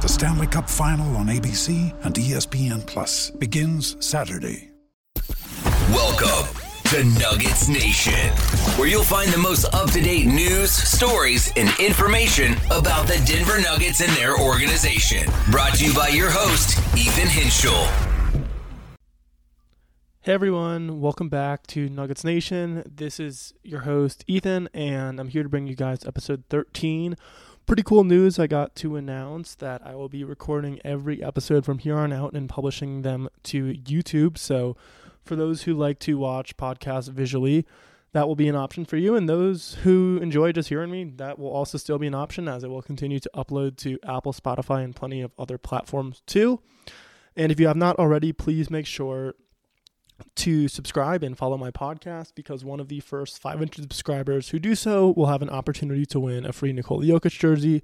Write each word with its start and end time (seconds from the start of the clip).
The 0.00 0.08
Stanley 0.08 0.46
Cup 0.46 0.70
Final 0.70 1.16
on 1.16 1.26
ABC 1.26 1.92
and 2.04 2.14
ESPN 2.14 2.86
Plus 2.86 3.30
begins 3.30 3.96
Saturday. 3.98 4.70
Welcome 5.90 6.46
to 6.90 7.02
Nuggets 7.18 7.68
Nation, 7.68 8.30
where 8.78 8.86
you'll 8.86 9.02
find 9.02 9.28
the 9.32 9.38
most 9.38 9.64
up 9.74 9.90
to 9.90 10.00
date 10.00 10.26
news, 10.26 10.70
stories, 10.70 11.52
and 11.56 11.68
information 11.80 12.54
about 12.70 13.08
the 13.08 13.20
Denver 13.26 13.60
Nuggets 13.60 14.00
and 14.00 14.12
their 14.12 14.38
organization. 14.38 15.28
Brought 15.50 15.74
to 15.74 15.86
you 15.86 15.92
by 15.92 16.08
your 16.08 16.30
host, 16.30 16.78
Ethan 16.96 17.26
Hinschel. 17.26 17.88
Hey 20.20 20.32
everyone, 20.34 21.00
welcome 21.00 21.28
back 21.28 21.66
to 21.68 21.88
Nuggets 21.88 22.22
Nation. 22.22 22.84
This 22.86 23.18
is 23.18 23.52
your 23.64 23.80
host 23.80 24.22
Ethan, 24.28 24.68
and 24.72 25.18
I'm 25.18 25.28
here 25.28 25.42
to 25.42 25.48
bring 25.48 25.66
you 25.66 25.74
guys 25.74 26.06
episode 26.06 26.44
13. 26.50 27.16
Pretty 27.68 27.82
cool 27.82 28.02
news 28.02 28.38
I 28.38 28.46
got 28.46 28.74
to 28.76 28.96
announce 28.96 29.54
that 29.56 29.86
I 29.86 29.94
will 29.94 30.08
be 30.08 30.24
recording 30.24 30.80
every 30.86 31.22
episode 31.22 31.66
from 31.66 31.76
here 31.76 31.98
on 31.98 32.14
out 32.14 32.32
and 32.32 32.48
publishing 32.48 33.02
them 33.02 33.28
to 33.42 33.74
YouTube. 33.74 34.38
So, 34.38 34.74
for 35.22 35.36
those 35.36 35.64
who 35.64 35.74
like 35.74 35.98
to 35.98 36.16
watch 36.16 36.56
podcasts 36.56 37.10
visually, 37.10 37.66
that 38.12 38.26
will 38.26 38.36
be 38.36 38.48
an 38.48 38.56
option 38.56 38.86
for 38.86 38.96
you. 38.96 39.14
And 39.16 39.28
those 39.28 39.74
who 39.82 40.18
enjoy 40.22 40.52
just 40.52 40.70
hearing 40.70 40.90
me, 40.90 41.12
that 41.16 41.38
will 41.38 41.50
also 41.50 41.76
still 41.76 41.98
be 41.98 42.06
an 42.06 42.14
option 42.14 42.48
as 42.48 42.64
I 42.64 42.68
will 42.68 42.80
continue 42.80 43.20
to 43.20 43.30
upload 43.34 43.76
to 43.80 43.98
Apple, 44.02 44.32
Spotify, 44.32 44.82
and 44.82 44.96
plenty 44.96 45.20
of 45.20 45.32
other 45.38 45.58
platforms 45.58 46.22
too. 46.26 46.62
And 47.36 47.52
if 47.52 47.60
you 47.60 47.66
have 47.66 47.76
not 47.76 47.96
already, 47.96 48.32
please 48.32 48.70
make 48.70 48.86
sure 48.86 49.34
to 50.36 50.68
subscribe 50.68 51.22
and 51.22 51.36
follow 51.36 51.56
my 51.56 51.70
podcast 51.70 52.34
because 52.34 52.64
one 52.64 52.80
of 52.80 52.88
the 52.88 53.00
first 53.00 53.40
500 53.40 53.74
subscribers 53.82 54.50
who 54.50 54.58
do 54.58 54.74
so 54.74 55.12
will 55.16 55.26
have 55.26 55.42
an 55.42 55.50
opportunity 55.50 56.06
to 56.06 56.20
win 56.20 56.46
a 56.46 56.52
free 56.52 56.72
Nikola 56.72 57.04
Jokic 57.04 57.38
jersey. 57.38 57.82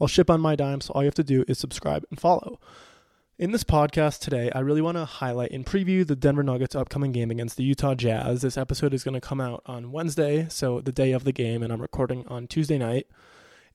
I'll 0.00 0.06
ship 0.06 0.30
on 0.30 0.40
my 0.40 0.56
dime, 0.56 0.80
so 0.80 0.92
all 0.92 1.02
you 1.02 1.06
have 1.06 1.14
to 1.16 1.24
do 1.24 1.44
is 1.46 1.58
subscribe 1.58 2.04
and 2.10 2.18
follow. 2.18 2.58
In 3.38 3.52
this 3.52 3.64
podcast 3.64 4.20
today, 4.20 4.50
I 4.54 4.60
really 4.60 4.82
want 4.82 4.98
to 4.98 5.04
highlight 5.06 5.50
and 5.50 5.64
preview 5.64 6.06
the 6.06 6.16
Denver 6.16 6.42
Nuggets' 6.42 6.74
upcoming 6.74 7.12
game 7.12 7.30
against 7.30 7.56
the 7.56 7.64
Utah 7.64 7.94
Jazz. 7.94 8.42
This 8.42 8.58
episode 8.58 8.92
is 8.92 9.02
going 9.04 9.14
to 9.14 9.20
come 9.20 9.40
out 9.40 9.62
on 9.64 9.92
Wednesday, 9.92 10.46
so 10.50 10.80
the 10.80 10.92
day 10.92 11.12
of 11.12 11.24
the 11.24 11.32
game, 11.32 11.62
and 11.62 11.72
I'm 11.72 11.80
recording 11.80 12.26
on 12.28 12.46
Tuesday 12.46 12.76
night. 12.76 13.06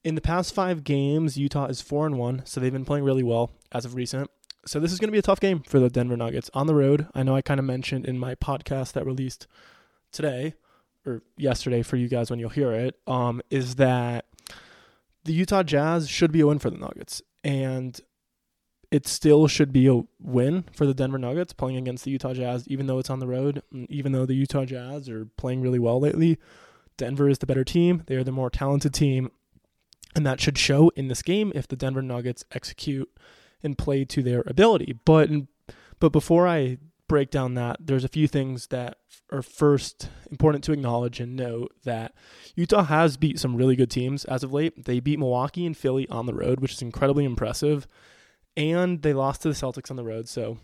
In 0.04 0.14
the 0.14 0.20
past 0.20 0.54
five 0.54 0.84
games, 0.84 1.36
Utah 1.36 1.66
is 1.66 1.80
four 1.80 2.06
and 2.06 2.16
one, 2.16 2.42
so 2.44 2.60
they've 2.60 2.72
been 2.72 2.84
playing 2.84 3.04
really 3.04 3.24
well 3.24 3.50
as 3.72 3.84
of 3.84 3.96
recent 3.96 4.30
so 4.66 4.80
this 4.80 4.92
is 4.92 4.98
going 4.98 5.08
to 5.08 5.12
be 5.12 5.18
a 5.18 5.22
tough 5.22 5.40
game 5.40 5.60
for 5.60 5.78
the 5.78 5.88
Denver 5.88 6.16
Nuggets 6.16 6.50
on 6.52 6.66
the 6.66 6.74
road. 6.74 7.06
I 7.14 7.22
know 7.22 7.36
I 7.36 7.42
kind 7.42 7.60
of 7.60 7.66
mentioned 7.66 8.06
in 8.06 8.18
my 8.18 8.34
podcast 8.34 8.92
that 8.92 9.06
released 9.06 9.46
today 10.12 10.54
or 11.06 11.22
yesterday 11.36 11.82
for 11.82 11.96
you 11.96 12.08
guys 12.08 12.30
when 12.30 12.38
you'll 12.38 12.50
hear 12.50 12.72
it, 12.72 12.98
um, 13.06 13.40
is 13.48 13.76
that 13.76 14.26
the 15.24 15.32
Utah 15.32 15.62
Jazz 15.62 16.08
should 16.08 16.32
be 16.32 16.40
a 16.40 16.46
win 16.46 16.58
for 16.58 16.70
the 16.70 16.78
Nuggets, 16.78 17.22
and 17.44 18.00
it 18.90 19.06
still 19.06 19.46
should 19.46 19.72
be 19.72 19.86
a 19.88 20.02
win 20.20 20.64
for 20.72 20.86
the 20.86 20.94
Denver 20.94 21.18
Nuggets 21.18 21.52
playing 21.52 21.76
against 21.76 22.04
the 22.04 22.10
Utah 22.10 22.34
Jazz, 22.34 22.66
even 22.68 22.86
though 22.86 22.98
it's 22.98 23.10
on 23.10 23.20
the 23.20 23.26
road, 23.26 23.62
even 23.88 24.12
though 24.12 24.26
the 24.26 24.34
Utah 24.34 24.64
Jazz 24.64 25.08
are 25.08 25.26
playing 25.36 25.60
really 25.60 25.78
well 25.78 26.00
lately. 26.00 26.38
Denver 26.96 27.28
is 27.28 27.38
the 27.38 27.46
better 27.46 27.64
team. 27.64 28.02
They 28.06 28.16
are 28.16 28.24
the 28.24 28.32
more 28.32 28.50
talented 28.50 28.94
team, 28.94 29.30
and 30.14 30.26
that 30.26 30.40
should 30.40 30.58
show 30.58 30.90
in 30.96 31.08
this 31.08 31.22
game 31.22 31.52
if 31.54 31.68
the 31.68 31.76
Denver 31.76 32.02
Nuggets 32.02 32.44
execute 32.52 33.10
and 33.66 33.76
play 33.76 34.06
to 34.06 34.22
their 34.22 34.42
ability. 34.46 34.98
But 35.04 35.28
but 36.00 36.12
before 36.12 36.48
I 36.48 36.78
break 37.08 37.30
down 37.30 37.54
that, 37.54 37.76
there's 37.80 38.04
a 38.04 38.08
few 38.08 38.26
things 38.26 38.68
that 38.68 38.96
are 39.30 39.42
first 39.42 40.08
important 40.30 40.64
to 40.64 40.72
acknowledge 40.72 41.20
and 41.20 41.36
note 41.36 41.72
that 41.84 42.14
Utah 42.54 42.84
has 42.84 43.16
beat 43.16 43.38
some 43.38 43.56
really 43.56 43.76
good 43.76 43.90
teams 43.90 44.24
as 44.24 44.42
of 44.42 44.52
late. 44.52 44.84
They 44.84 45.00
beat 45.00 45.18
Milwaukee 45.18 45.66
and 45.66 45.76
Philly 45.76 46.08
on 46.08 46.26
the 46.26 46.34
road, 46.34 46.60
which 46.60 46.72
is 46.72 46.82
incredibly 46.82 47.24
impressive, 47.24 47.86
and 48.56 49.02
they 49.02 49.12
lost 49.12 49.42
to 49.42 49.48
the 49.48 49.54
Celtics 49.54 49.90
on 49.90 49.96
the 49.96 50.04
road. 50.04 50.28
So 50.28 50.58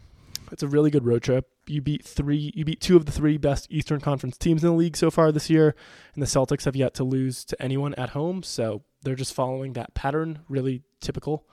it's 0.51 0.63
a 0.63 0.69
really 0.69 0.91
good 0.91 1.05
road 1.05 1.23
trip. 1.23 1.49
You 1.67 1.81
beat 1.81 2.05
three, 2.05 2.53
you 2.55 2.65
beat 2.65 2.81
two 2.81 2.97
of 2.97 3.07
the 3.07 3.13
three 3.13 3.37
best 3.37 3.69
Eastern 3.71 4.01
Conference 4.01 4.37
teams 4.37 4.63
in 4.63 4.71
the 4.71 4.77
league 4.77 4.97
so 4.97 5.11
far 5.11 5.31
this 5.33 5.51
year, 5.51 5.75
and 6.15 6.23
the 6.23 6.27
Celtics 6.27 6.65
have 6.65 6.77
yet 6.77 6.95
to 6.95 7.05
lose 7.05 7.45
to 7.47 7.61
anyone 7.63 7.95
at 7.95 8.11
home. 8.11 8.43
So 8.43 8.83
they're 9.03 9.15
just 9.15 9.35
following 9.35 9.73
that 9.75 9.95
pattern, 9.95 10.41
really 10.49 10.83
typical. 11.01 11.47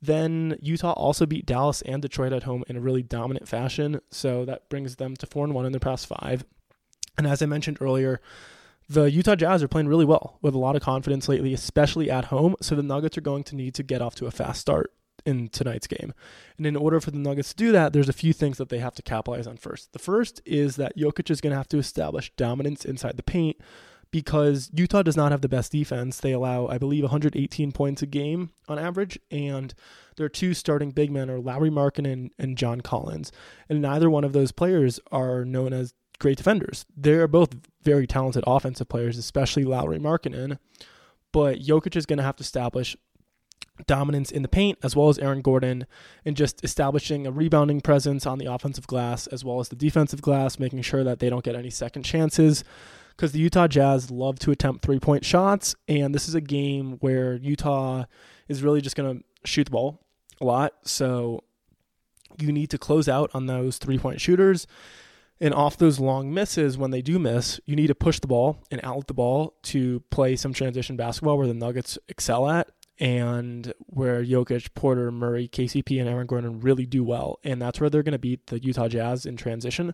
Then 0.00 0.58
Utah 0.60 0.92
also 0.92 1.26
beat 1.26 1.46
Dallas 1.46 1.82
and 1.82 2.02
Detroit 2.02 2.32
at 2.32 2.42
home 2.42 2.64
in 2.68 2.76
a 2.76 2.80
really 2.80 3.02
dominant 3.02 3.48
fashion, 3.48 4.00
so 4.10 4.44
that 4.44 4.68
brings 4.68 4.96
them 4.96 5.16
to 5.16 5.26
four 5.26 5.44
and 5.44 5.54
one 5.54 5.66
in 5.66 5.72
their 5.72 5.80
past 5.80 6.06
five. 6.06 6.44
And 7.16 7.26
as 7.26 7.40
I 7.40 7.46
mentioned 7.46 7.78
earlier, 7.80 8.20
the 8.88 9.10
Utah 9.10 9.34
Jazz 9.34 9.62
are 9.62 9.68
playing 9.68 9.88
really 9.88 10.04
well 10.04 10.38
with 10.42 10.54
a 10.54 10.58
lot 10.58 10.76
of 10.76 10.82
confidence 10.82 11.28
lately, 11.28 11.52
especially 11.52 12.10
at 12.10 12.26
home. 12.26 12.54
So 12.60 12.74
the 12.74 12.82
Nuggets 12.82 13.18
are 13.18 13.22
going 13.22 13.42
to 13.44 13.56
need 13.56 13.74
to 13.74 13.82
get 13.82 14.02
off 14.02 14.14
to 14.16 14.26
a 14.26 14.30
fast 14.30 14.60
start 14.60 14.92
in 15.24 15.48
tonight's 15.48 15.88
game. 15.88 16.14
And 16.56 16.66
in 16.66 16.76
order 16.76 17.00
for 17.00 17.10
the 17.10 17.18
Nuggets 17.18 17.50
to 17.50 17.56
do 17.56 17.72
that, 17.72 17.92
there's 17.92 18.08
a 18.08 18.12
few 18.12 18.32
things 18.32 18.58
that 18.58 18.68
they 18.68 18.78
have 18.78 18.94
to 18.94 19.02
capitalize 19.02 19.46
on 19.46 19.56
first. 19.56 19.92
The 19.92 19.98
first 19.98 20.40
is 20.44 20.76
that 20.76 20.96
Jokic 20.96 21.30
is 21.30 21.40
going 21.40 21.50
to 21.50 21.56
have 21.56 21.68
to 21.68 21.78
establish 21.78 22.32
dominance 22.36 22.84
inside 22.84 23.16
the 23.16 23.22
paint 23.24 23.56
because 24.10 24.70
Utah 24.72 25.02
does 25.02 25.16
not 25.16 25.32
have 25.32 25.40
the 25.40 25.48
best 25.48 25.72
defense. 25.72 26.20
They 26.20 26.32
allow, 26.32 26.66
I 26.68 26.78
believe, 26.78 27.04
118 27.04 27.72
points 27.72 28.02
a 28.02 28.06
game 28.06 28.50
on 28.68 28.78
average, 28.78 29.18
and 29.30 29.74
their 30.16 30.28
two 30.28 30.54
starting 30.54 30.90
big 30.90 31.10
men 31.10 31.30
are 31.30 31.40
Lauri 31.40 31.70
Markkanen 31.70 32.30
and, 32.38 32.56
John 32.56 32.80
Collins. 32.80 33.32
And 33.68 33.82
neither 33.82 34.08
one 34.08 34.24
of 34.24 34.32
those 34.32 34.52
players 34.52 35.00
are 35.12 35.44
known 35.44 35.72
as 35.72 35.94
great 36.18 36.38
defenders. 36.38 36.86
They're 36.96 37.28
both 37.28 37.50
very 37.82 38.06
talented 38.06 38.44
offensive 38.46 38.88
players, 38.88 39.18
especially 39.18 39.64
Lauri 39.64 39.98
Markkanen. 39.98 40.58
But 41.32 41.58
Jokic 41.58 41.96
is 41.96 42.06
going 42.06 42.18
to 42.18 42.22
have 42.22 42.36
to 42.36 42.42
establish 42.42 42.96
dominance 43.86 44.30
in 44.30 44.40
the 44.40 44.48
paint 44.48 44.78
as 44.82 44.96
well 44.96 45.10
as 45.10 45.18
Aaron 45.18 45.42
Gordon 45.42 45.86
and 46.24 46.34
just 46.34 46.64
establishing 46.64 47.26
a 47.26 47.30
rebounding 47.30 47.82
presence 47.82 48.24
on 48.24 48.38
the 48.38 48.50
offensive 48.50 48.86
glass 48.86 49.26
as 49.26 49.44
well 49.44 49.60
as 49.60 49.68
the 49.68 49.76
defensive 49.76 50.22
glass, 50.22 50.58
making 50.58 50.80
sure 50.80 51.04
that 51.04 51.18
they 51.18 51.28
don't 51.28 51.44
get 51.44 51.54
any 51.54 51.68
second 51.68 52.04
chances 52.04 52.64
because 53.16 53.32
the 53.32 53.38
Utah 53.38 53.66
Jazz 53.66 54.10
love 54.10 54.38
to 54.40 54.50
attempt 54.50 54.84
three 54.84 55.00
point 55.00 55.24
shots. 55.24 55.74
And 55.88 56.14
this 56.14 56.28
is 56.28 56.34
a 56.34 56.40
game 56.40 56.98
where 57.00 57.34
Utah 57.34 58.04
is 58.48 58.62
really 58.62 58.80
just 58.80 58.96
going 58.96 59.18
to 59.18 59.24
shoot 59.48 59.64
the 59.64 59.70
ball 59.70 60.00
a 60.40 60.44
lot. 60.44 60.74
So 60.84 61.42
you 62.38 62.52
need 62.52 62.70
to 62.70 62.78
close 62.78 63.08
out 63.08 63.30
on 63.32 63.46
those 63.46 63.78
three 63.78 63.98
point 63.98 64.20
shooters. 64.20 64.66
And 65.38 65.52
off 65.52 65.76
those 65.76 66.00
long 66.00 66.32
misses, 66.32 66.78
when 66.78 66.92
they 66.92 67.02
do 67.02 67.18
miss, 67.18 67.60
you 67.66 67.76
need 67.76 67.88
to 67.88 67.94
push 67.94 68.20
the 68.20 68.26
ball 68.26 68.58
and 68.70 68.80
outlet 68.82 69.06
the 69.06 69.14
ball 69.14 69.54
to 69.64 70.00
play 70.10 70.34
some 70.34 70.54
transition 70.54 70.96
basketball 70.96 71.36
where 71.36 71.46
the 71.46 71.52
Nuggets 71.52 71.98
excel 72.08 72.48
at 72.48 72.70
and 72.98 73.74
where 73.80 74.24
Jokic, 74.24 74.72
Porter, 74.74 75.12
Murray, 75.12 75.46
KCP, 75.46 76.00
and 76.00 76.08
Aaron 76.08 76.26
Gordon 76.26 76.60
really 76.60 76.86
do 76.86 77.04
well. 77.04 77.38
And 77.44 77.60
that's 77.60 77.78
where 77.78 77.90
they're 77.90 78.02
going 78.02 78.12
to 78.12 78.18
beat 78.18 78.46
the 78.46 78.62
Utah 78.62 78.88
Jazz 78.88 79.26
in 79.26 79.36
transition. 79.36 79.92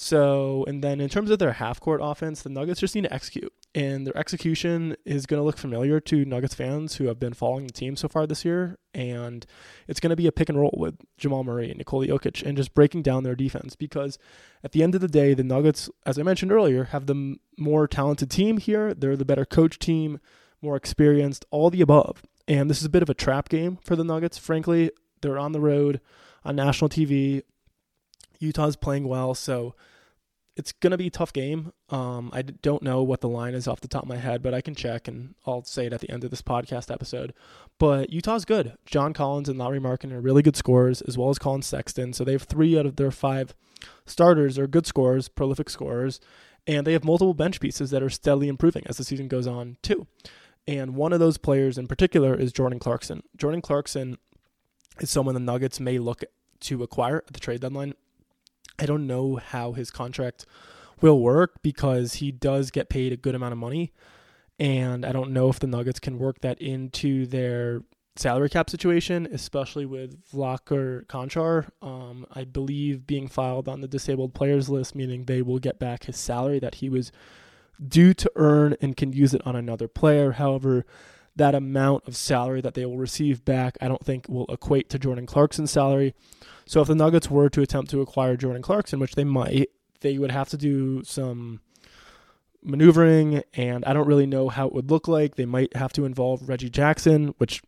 So, 0.00 0.64
and 0.68 0.82
then 0.82 1.00
in 1.00 1.08
terms 1.08 1.28
of 1.28 1.40
their 1.40 1.54
half 1.54 1.80
court 1.80 2.00
offense, 2.00 2.42
the 2.42 2.50
Nuggets 2.50 2.78
just 2.78 2.94
need 2.94 3.02
to 3.02 3.12
execute. 3.12 3.52
And 3.74 4.06
their 4.06 4.16
execution 4.16 4.96
is 5.04 5.26
going 5.26 5.40
to 5.40 5.44
look 5.44 5.58
familiar 5.58 5.98
to 5.98 6.24
Nuggets 6.24 6.54
fans 6.54 6.94
who 6.94 7.06
have 7.06 7.18
been 7.18 7.32
following 7.32 7.66
the 7.66 7.72
team 7.72 7.96
so 7.96 8.06
far 8.06 8.24
this 8.24 8.44
year. 8.44 8.78
And 8.94 9.44
it's 9.88 9.98
going 9.98 10.10
to 10.10 10.16
be 10.16 10.28
a 10.28 10.32
pick 10.32 10.48
and 10.48 10.56
roll 10.56 10.72
with 10.78 11.00
Jamal 11.16 11.42
Murray 11.42 11.68
and 11.68 11.78
Nikola 11.78 12.06
Jokic 12.06 12.46
and 12.46 12.56
just 12.56 12.74
breaking 12.74 13.02
down 13.02 13.24
their 13.24 13.34
defense. 13.34 13.74
Because 13.74 14.18
at 14.62 14.70
the 14.70 14.84
end 14.84 14.94
of 14.94 15.00
the 15.00 15.08
day, 15.08 15.34
the 15.34 15.42
Nuggets, 15.42 15.90
as 16.06 16.16
I 16.16 16.22
mentioned 16.22 16.52
earlier, 16.52 16.84
have 16.84 17.06
the 17.06 17.34
more 17.58 17.88
talented 17.88 18.30
team 18.30 18.58
here. 18.58 18.94
They're 18.94 19.16
the 19.16 19.24
better 19.24 19.44
coach 19.44 19.80
team, 19.80 20.20
more 20.62 20.76
experienced, 20.76 21.44
all 21.50 21.70
the 21.70 21.82
above. 21.82 22.22
And 22.46 22.70
this 22.70 22.78
is 22.78 22.84
a 22.84 22.90
bit 22.90 23.02
of 23.02 23.10
a 23.10 23.14
trap 23.14 23.48
game 23.48 23.80
for 23.82 23.96
the 23.96 24.04
Nuggets, 24.04 24.38
frankly. 24.38 24.92
They're 25.22 25.40
on 25.40 25.50
the 25.50 25.60
road 25.60 26.00
on 26.44 26.54
national 26.54 26.88
TV 26.88 27.42
Utah's 28.38 28.76
playing 28.76 29.08
well, 29.08 29.34
so 29.34 29.74
it's 30.56 30.72
going 30.72 30.90
to 30.90 30.98
be 30.98 31.06
a 31.06 31.10
tough 31.10 31.32
game. 31.32 31.72
Um, 31.88 32.30
I 32.32 32.42
don't 32.42 32.82
know 32.82 33.02
what 33.02 33.20
the 33.20 33.28
line 33.28 33.54
is 33.54 33.68
off 33.68 33.80
the 33.80 33.88
top 33.88 34.02
of 34.02 34.08
my 34.08 34.16
head, 34.16 34.42
but 34.42 34.54
I 34.54 34.60
can 34.60 34.74
check 34.74 35.06
and 35.06 35.36
I'll 35.46 35.62
say 35.62 35.86
it 35.86 35.92
at 35.92 36.00
the 36.00 36.10
end 36.10 36.24
of 36.24 36.30
this 36.30 36.42
podcast 36.42 36.92
episode. 36.92 37.32
But 37.78 38.10
Utah's 38.10 38.44
good. 38.44 38.76
John 38.84 39.12
Collins 39.12 39.48
and 39.48 39.56
Lauri 39.56 39.78
Markkanen 39.78 40.12
are 40.12 40.20
really 40.20 40.42
good 40.42 40.56
scorers, 40.56 41.00
as 41.02 41.16
well 41.16 41.30
as 41.30 41.38
Collin 41.38 41.62
Sexton. 41.62 42.12
So 42.12 42.24
they 42.24 42.32
have 42.32 42.42
three 42.42 42.76
out 42.76 42.86
of 42.86 42.96
their 42.96 43.12
five 43.12 43.54
starters 44.04 44.58
are 44.58 44.66
good 44.66 44.86
scorers, 44.86 45.28
prolific 45.28 45.70
scorers, 45.70 46.18
and 46.66 46.84
they 46.84 46.92
have 46.92 47.04
multiple 47.04 47.34
bench 47.34 47.60
pieces 47.60 47.90
that 47.90 48.02
are 48.02 48.10
steadily 48.10 48.48
improving 48.48 48.82
as 48.86 48.96
the 48.96 49.04
season 49.04 49.28
goes 49.28 49.46
on, 49.46 49.76
too. 49.80 50.08
And 50.66 50.96
one 50.96 51.12
of 51.12 51.20
those 51.20 51.38
players 51.38 51.78
in 51.78 51.86
particular 51.86 52.34
is 52.34 52.52
Jordan 52.52 52.80
Clarkson. 52.80 53.22
Jordan 53.36 53.62
Clarkson 53.62 54.18
is 54.98 55.08
someone 55.08 55.34
the 55.34 55.40
Nuggets 55.40 55.78
may 55.78 55.98
look 55.98 56.24
to 56.60 56.82
acquire 56.82 57.22
at 57.26 57.32
the 57.32 57.40
trade 57.40 57.60
deadline. 57.60 57.94
I 58.78 58.86
don't 58.86 59.06
know 59.06 59.36
how 59.36 59.72
his 59.72 59.90
contract 59.90 60.46
will 61.00 61.20
work 61.20 61.62
because 61.62 62.14
he 62.14 62.32
does 62.32 62.70
get 62.70 62.88
paid 62.88 63.12
a 63.12 63.16
good 63.16 63.34
amount 63.34 63.52
of 63.52 63.58
money. 63.58 63.92
And 64.58 65.06
I 65.06 65.12
don't 65.12 65.30
know 65.30 65.48
if 65.48 65.60
the 65.60 65.66
Nuggets 65.66 66.00
can 66.00 66.18
work 66.18 66.40
that 66.40 66.60
into 66.60 67.26
their 67.26 67.82
salary 68.16 68.48
cap 68.48 68.68
situation, 68.68 69.28
especially 69.32 69.86
with 69.86 70.28
Vlatko 70.32 71.06
Cancar. 71.06 71.68
Um, 71.80 72.26
I 72.32 72.44
believe 72.44 73.06
being 73.06 73.28
filed 73.28 73.68
on 73.68 73.80
the 73.80 73.88
disabled 73.88 74.34
players 74.34 74.68
list, 74.68 74.94
meaning 74.94 75.24
they 75.24 75.42
will 75.42 75.60
get 75.60 75.78
back 75.78 76.04
his 76.04 76.16
salary 76.16 76.58
that 76.58 76.76
he 76.76 76.88
was 76.88 77.12
due 77.86 78.12
to 78.14 78.30
earn 78.34 78.74
and 78.80 78.96
can 78.96 79.12
use 79.12 79.34
it 79.34 79.46
on 79.46 79.54
another 79.54 79.86
player. 79.86 80.32
However, 80.32 80.84
that 81.36 81.54
amount 81.54 82.08
of 82.08 82.16
salary 82.16 82.60
that 82.60 82.74
they 82.74 82.84
will 82.84 82.98
receive 82.98 83.44
back, 83.44 83.78
I 83.80 83.86
don't 83.86 84.04
think 84.04 84.28
will 84.28 84.46
equate 84.48 84.88
to 84.90 84.98
Jordan 84.98 85.26
Clarkson's 85.26 85.70
salary. 85.70 86.14
So 86.68 86.82
if 86.82 86.88
the 86.88 86.94
Nuggets 86.94 87.30
were 87.30 87.48
to 87.48 87.62
attempt 87.62 87.90
to 87.92 88.02
acquire 88.02 88.36
Jordan 88.36 88.60
Clarkson, 88.60 89.00
which 89.00 89.14
they 89.14 89.24
might, 89.24 89.70
they 90.00 90.18
would 90.18 90.30
have 90.30 90.50
to 90.50 90.58
do 90.58 91.02
some 91.02 91.60
maneuvering, 92.62 93.42
and 93.54 93.86
I 93.86 93.94
don't 93.94 94.06
really 94.06 94.26
know 94.26 94.50
how 94.50 94.66
it 94.66 94.74
would 94.74 94.90
look 94.90 95.08
like. 95.08 95.36
They 95.36 95.46
might 95.46 95.74
have 95.74 95.94
to 95.94 96.04
involve 96.04 96.46
Reggie 96.46 96.68
Jackson, 96.68 97.34
which 97.38 97.62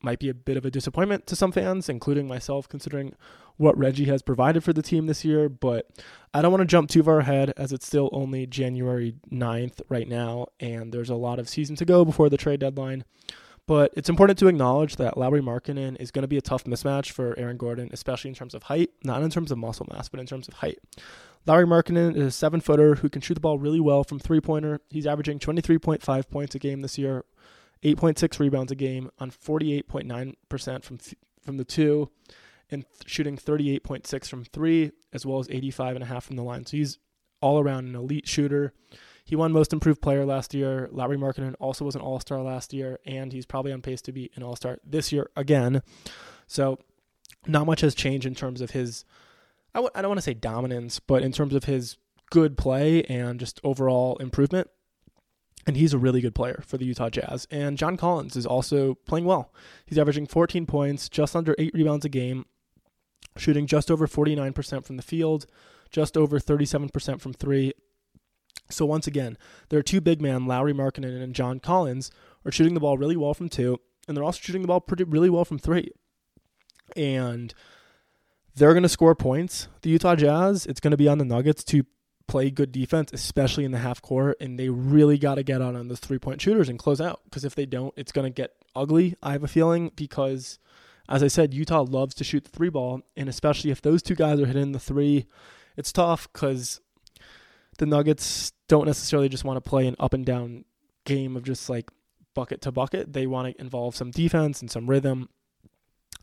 might 0.00 0.18
be 0.18 0.30
a 0.30 0.34
bit 0.34 0.56
of 0.56 0.64
a 0.64 0.70
disappointment 0.70 1.26
to 1.26 1.36
some 1.36 1.52
fans, 1.52 1.90
including 1.90 2.26
myself, 2.26 2.66
considering 2.70 3.14
what 3.58 3.76
Reggie 3.76 4.06
has 4.06 4.22
provided 4.22 4.64
for 4.64 4.72
the 4.72 4.80
team 4.80 5.08
this 5.08 5.26
year. 5.26 5.50
But 5.50 5.86
I 6.32 6.40
don't 6.40 6.52
want 6.52 6.62
to 6.62 6.66
jump 6.66 6.88
too 6.88 7.02
far 7.02 7.18
ahead 7.18 7.52
as 7.58 7.70
it's 7.70 7.86
still 7.86 8.08
only 8.12 8.46
January 8.46 9.16
9th 9.30 9.82
right 9.90 10.08
now, 10.08 10.46
and 10.58 10.90
there's 10.90 11.10
a 11.10 11.16
lot 11.16 11.38
of 11.38 11.50
season 11.50 11.76
to 11.76 11.84
go 11.84 12.02
before 12.02 12.30
the 12.30 12.38
trade 12.38 12.60
deadline. 12.60 13.04
But 13.68 13.92
it's 13.94 14.08
important 14.08 14.38
to 14.38 14.48
acknowledge 14.48 14.96
that 14.96 15.18
Lauri 15.18 15.42
Markkanen 15.42 16.00
is 16.00 16.10
going 16.10 16.22
to 16.22 16.28
be 16.28 16.38
a 16.38 16.40
tough 16.40 16.64
mismatch 16.64 17.10
for 17.10 17.38
Aaron 17.38 17.58
Gordon, 17.58 17.90
especially 17.92 18.30
in 18.30 18.34
terms 18.34 18.54
of 18.54 18.62
height, 18.62 18.88
not 19.04 19.22
in 19.22 19.28
terms 19.28 19.52
of 19.52 19.58
muscle 19.58 19.86
mass, 19.92 20.08
but 20.08 20.18
in 20.18 20.24
terms 20.24 20.48
of 20.48 20.54
height. 20.54 20.78
Lauri 21.44 21.66
Markkanen 21.66 22.16
is 22.16 22.24
a 22.24 22.30
seven 22.30 22.62
footer 22.62 22.94
who 22.94 23.10
can 23.10 23.20
shoot 23.20 23.34
the 23.34 23.40
ball 23.40 23.58
really 23.58 23.78
well 23.78 24.04
from 24.04 24.18
three 24.18 24.40
pointer. 24.40 24.80
He's 24.88 25.06
averaging 25.06 25.38
23.5 25.38 26.30
points 26.30 26.54
a 26.54 26.58
game 26.58 26.80
this 26.80 26.96
year, 26.96 27.26
8.6 27.84 28.40
rebounds 28.40 28.72
a 28.72 28.74
game 28.74 29.10
on 29.18 29.30
48.9% 29.30 30.82
from 30.82 30.96
th- 30.96 31.14
from 31.42 31.58
the 31.58 31.64
two, 31.64 32.08
and 32.70 32.86
th- 32.86 33.10
shooting 33.10 33.36
38.6 33.36 34.28
from 34.28 34.44
three, 34.44 34.92
as 35.12 35.26
well 35.26 35.40
as 35.40 35.48
85.5 35.48 36.22
from 36.22 36.36
the 36.36 36.42
line. 36.42 36.64
So 36.64 36.78
he's 36.78 36.98
all 37.42 37.60
around 37.60 37.84
an 37.84 37.94
elite 37.96 38.26
shooter. 38.26 38.72
He 39.28 39.36
won 39.36 39.52
Most 39.52 39.74
Improved 39.74 40.00
Player 40.00 40.24
last 40.24 40.54
year. 40.54 40.88
Lauri 40.90 41.18
Markkanen 41.18 41.54
also 41.60 41.84
was 41.84 41.94
an 41.94 42.00
All 42.00 42.18
Star 42.18 42.40
last 42.40 42.72
year, 42.72 42.98
and 43.04 43.30
he's 43.30 43.44
probably 43.44 43.72
on 43.72 43.82
pace 43.82 44.00
to 44.02 44.12
be 44.12 44.30
an 44.36 44.42
All 44.42 44.56
Star 44.56 44.78
this 44.82 45.12
year 45.12 45.28
again. 45.36 45.82
So, 46.46 46.78
not 47.46 47.66
much 47.66 47.82
has 47.82 47.94
changed 47.94 48.24
in 48.24 48.34
terms 48.34 48.62
of 48.62 48.70
his. 48.70 49.04
I 49.74 49.80
w- 49.80 49.90
I 49.94 50.00
don't 50.00 50.08
want 50.08 50.16
to 50.16 50.22
say 50.22 50.32
dominance, 50.32 50.98
but 50.98 51.22
in 51.22 51.32
terms 51.32 51.52
of 51.52 51.64
his 51.64 51.98
good 52.30 52.56
play 52.56 53.02
and 53.02 53.38
just 53.38 53.60
overall 53.62 54.16
improvement. 54.16 54.70
And 55.66 55.76
he's 55.76 55.92
a 55.92 55.98
really 55.98 56.22
good 56.22 56.34
player 56.34 56.62
for 56.66 56.78
the 56.78 56.86
Utah 56.86 57.10
Jazz. 57.10 57.46
And 57.50 57.76
John 57.76 57.98
Collins 57.98 58.34
is 58.34 58.46
also 58.46 58.94
playing 59.06 59.26
well. 59.26 59.52
He's 59.84 59.98
averaging 59.98 60.26
14 60.26 60.64
points, 60.64 61.10
just 61.10 61.36
under 61.36 61.54
eight 61.58 61.74
rebounds 61.74 62.06
a 62.06 62.08
game, 62.08 62.46
shooting 63.36 63.66
just 63.66 63.90
over 63.90 64.06
49% 64.06 64.86
from 64.86 64.96
the 64.96 65.02
field, 65.02 65.44
just 65.90 66.16
over 66.16 66.40
37% 66.40 67.20
from 67.20 67.34
three, 67.34 67.74
so 68.70 68.84
once 68.86 69.06
again, 69.06 69.36
there 69.68 69.78
are 69.78 69.84
two 69.84 70.00
big 70.00 70.20
men, 70.20 70.46
Lauri 70.46 70.72
Markkanen 70.72 71.22
and 71.22 71.34
John 71.34 71.60
Collins, 71.60 72.10
are 72.44 72.52
shooting 72.52 72.74
the 72.74 72.80
ball 72.80 72.98
really 72.98 73.16
well 73.16 73.34
from 73.34 73.48
two, 73.48 73.78
and 74.06 74.16
they're 74.16 74.24
also 74.24 74.40
shooting 74.40 74.62
the 74.62 74.68
ball 74.68 74.80
pretty 74.80 75.04
really 75.04 75.30
well 75.30 75.44
from 75.44 75.58
three. 75.58 75.92
And 76.96 77.54
they're 78.54 78.72
going 78.72 78.82
to 78.82 78.88
score 78.88 79.14
points. 79.14 79.68
The 79.82 79.90
Utah 79.90 80.16
Jazz, 80.16 80.66
it's 80.66 80.80
going 80.80 80.90
to 80.90 80.96
be 80.96 81.08
on 81.08 81.18
the 81.18 81.24
Nuggets 81.24 81.64
to 81.64 81.84
play 82.26 82.50
good 82.50 82.70
defense, 82.70 83.10
especially 83.12 83.64
in 83.64 83.72
the 83.72 83.78
half 83.78 84.02
court, 84.02 84.36
and 84.40 84.58
they 84.58 84.68
really 84.68 85.18
got 85.18 85.36
to 85.36 85.42
get 85.42 85.62
out 85.62 85.74
on 85.74 85.88
those 85.88 86.00
three 86.00 86.18
point 86.18 86.40
shooters 86.40 86.68
and 86.68 86.78
close 86.78 87.00
out. 87.00 87.20
Because 87.24 87.44
if 87.44 87.54
they 87.54 87.66
don't, 87.66 87.94
it's 87.96 88.12
going 88.12 88.26
to 88.26 88.30
get 88.30 88.52
ugly. 88.76 89.16
I 89.22 89.32
have 89.32 89.44
a 89.44 89.48
feeling 89.48 89.90
because, 89.96 90.58
as 91.08 91.22
I 91.22 91.28
said, 91.28 91.54
Utah 91.54 91.82
loves 91.82 92.14
to 92.16 92.24
shoot 92.24 92.44
the 92.44 92.50
three 92.50 92.68
ball, 92.68 93.02
and 93.16 93.28
especially 93.28 93.70
if 93.70 93.82
those 93.82 94.02
two 94.02 94.14
guys 94.14 94.40
are 94.40 94.46
hitting 94.46 94.72
the 94.72 94.78
three, 94.78 95.26
it's 95.76 95.92
tough 95.92 96.28
because 96.32 96.80
the 97.78 97.86
Nuggets 97.86 98.52
don't 98.68 98.86
necessarily 98.86 99.28
just 99.28 99.44
want 99.44 99.62
to 99.62 99.68
play 99.68 99.86
an 99.86 99.96
up 99.98 100.12
and 100.12 100.26
down 100.26 100.64
game 101.04 101.36
of 101.36 101.44
just 101.44 101.70
like 101.70 101.90
bucket 102.34 102.60
to 102.62 102.72
bucket. 102.72 103.12
They 103.12 103.26
want 103.26 103.54
to 103.54 103.60
involve 103.60 103.96
some 103.96 104.10
defense 104.10 104.60
and 104.60 104.70
some 104.70 104.88
rhythm. 104.88 105.28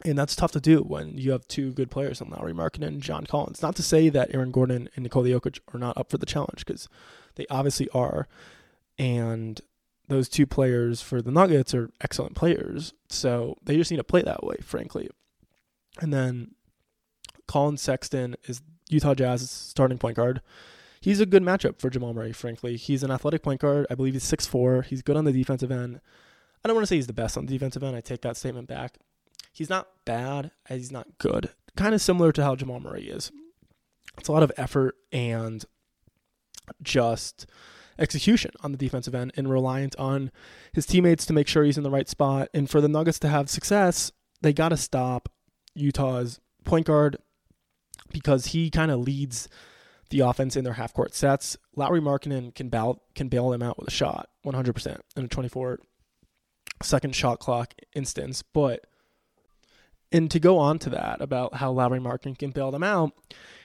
And 0.03 0.17
that's 0.17 0.35
tough 0.35 0.51
to 0.51 0.59
do 0.59 0.79
when 0.79 1.17
you 1.17 1.31
have 1.31 1.47
two 1.47 1.71
good 1.71 1.89
players 1.89 2.19
in 2.19 2.29
Lauri 2.29 2.53
Markkanen 2.53 2.87
and 2.87 3.01
John 3.01 3.25
Collins. 3.25 3.61
Not 3.61 3.77
to 3.77 3.83
say 3.83 4.09
that 4.09 4.33
Aaron 4.33 4.51
Gordon 4.51 4.89
and 4.95 5.03
Nikola 5.03 5.29
Jokic 5.29 5.59
are 5.73 5.79
not 5.79 5.97
up 5.97 6.11
for 6.11 6.17
the 6.17 6.25
challenge 6.25 6.65
because 6.65 6.89
they 7.35 7.45
obviously 7.49 7.89
are. 7.89 8.27
And 8.99 9.61
those 10.09 10.27
two 10.27 10.45
players 10.45 11.01
for 11.01 11.21
the 11.21 11.31
Nuggets 11.31 11.73
are 11.73 11.89
excellent 12.01 12.35
players. 12.35 12.93
So 13.09 13.55
they 13.63 13.77
just 13.77 13.89
need 13.89 13.97
to 13.97 14.03
play 14.03 14.21
that 14.21 14.43
way, 14.43 14.57
frankly. 14.61 15.09
And 16.01 16.13
then 16.13 16.55
Collin 17.47 17.77
Sexton 17.77 18.35
is 18.43 18.61
Utah 18.89 19.15
Jazz's 19.15 19.49
starting 19.49 19.97
point 19.97 20.17
guard 20.17 20.41
he's 21.05 21.19
a 21.19 21.25
good 21.27 21.43
matchup 21.43 21.79
for 21.79 21.91
Jamal 21.91 22.15
Murray, 22.15 22.33
frankly. 22.33 22.77
He's 22.77 23.03
an 23.03 23.11
athletic 23.11 23.43
point 23.43 23.61
guard. 23.61 23.85
I 23.91 23.95
believe 23.95 24.13
he's 24.13 24.25
6'4. 24.25 24.85
He's 24.85 25.03
good 25.03 25.15
on 25.15 25.23
the 25.23 25.31
defensive 25.31 25.71
end. 25.71 26.01
I 26.63 26.67
don't 26.67 26.75
want 26.75 26.81
to 26.81 26.87
say 26.87 26.95
he's 26.95 27.05
the 27.05 27.13
best 27.13 27.37
on 27.37 27.45
the 27.45 27.53
defensive 27.53 27.83
end. 27.83 27.95
I 27.95 28.01
take 28.01 28.21
that 28.21 28.35
statement 28.35 28.67
back. 28.67 28.97
He's 29.53 29.69
not 29.69 29.87
bad, 30.03 30.49
he's 30.67 30.91
not 30.91 31.19
good. 31.19 31.51
Kind 31.77 31.93
of 31.93 32.01
similar 32.01 32.31
to 32.31 32.43
how 32.43 32.55
Jamal 32.55 32.79
Murray 32.79 33.03
is. 33.03 33.31
It's 34.17 34.27
a 34.27 34.31
lot 34.31 34.41
of 34.43 34.51
effort 34.57 34.95
and 35.11 35.63
just 36.81 37.45
execution 37.99 38.51
on 38.61 38.71
the 38.71 38.77
defensive 38.77 39.13
end 39.13 39.31
and 39.37 39.49
reliant 39.49 39.95
on 39.97 40.31
his 40.73 40.87
teammates 40.87 41.25
to 41.27 41.33
make 41.33 41.47
sure 41.47 41.63
he's 41.63 41.77
in 41.77 41.83
the 41.83 41.91
right 41.91 42.09
spot. 42.09 42.49
And 42.53 42.67
for 42.67 42.81
the 42.81 42.89
Nuggets 42.89 43.19
to 43.19 43.29
have 43.29 43.49
success, 43.49 44.11
they 44.41 44.53
got 44.53 44.69
to 44.69 44.77
stop 44.77 45.29
Utah's 45.75 46.39
point 46.63 46.87
guard 46.87 47.17
because 48.11 48.47
he 48.47 48.71
kind 48.71 48.89
of 48.89 48.99
leads 48.99 49.47
the 50.09 50.21
offense 50.21 50.55
in 50.55 50.63
their 50.63 50.73
half 50.73 50.93
court 50.93 51.13
sets. 51.15 51.57
Lauri 51.75 52.01
Markkanen 52.01 52.53
can 52.53 52.69
bail 52.69 53.01
can 53.15 53.27
bail 53.27 53.49
them 53.49 53.63
out 53.63 53.77
with 53.77 53.87
a 53.87 53.91
shot, 53.91 54.29
100% 54.45 54.99
in 55.15 55.25
a 55.25 55.27
24 55.27 55.79
second 56.83 57.15
shot 57.15 57.39
clock 57.39 57.73
instance. 57.93 58.41
But 58.41 58.85
and 60.11 60.29
to 60.31 60.39
go 60.39 60.57
on 60.57 60.79
to 60.79 60.89
that 60.91 61.21
about 61.21 61.55
how 61.55 61.71
Lauri 61.71 61.99
Markkanen 61.99 62.37
can 62.37 62.51
bail 62.51 62.71
them 62.71 62.83
out, 62.83 63.11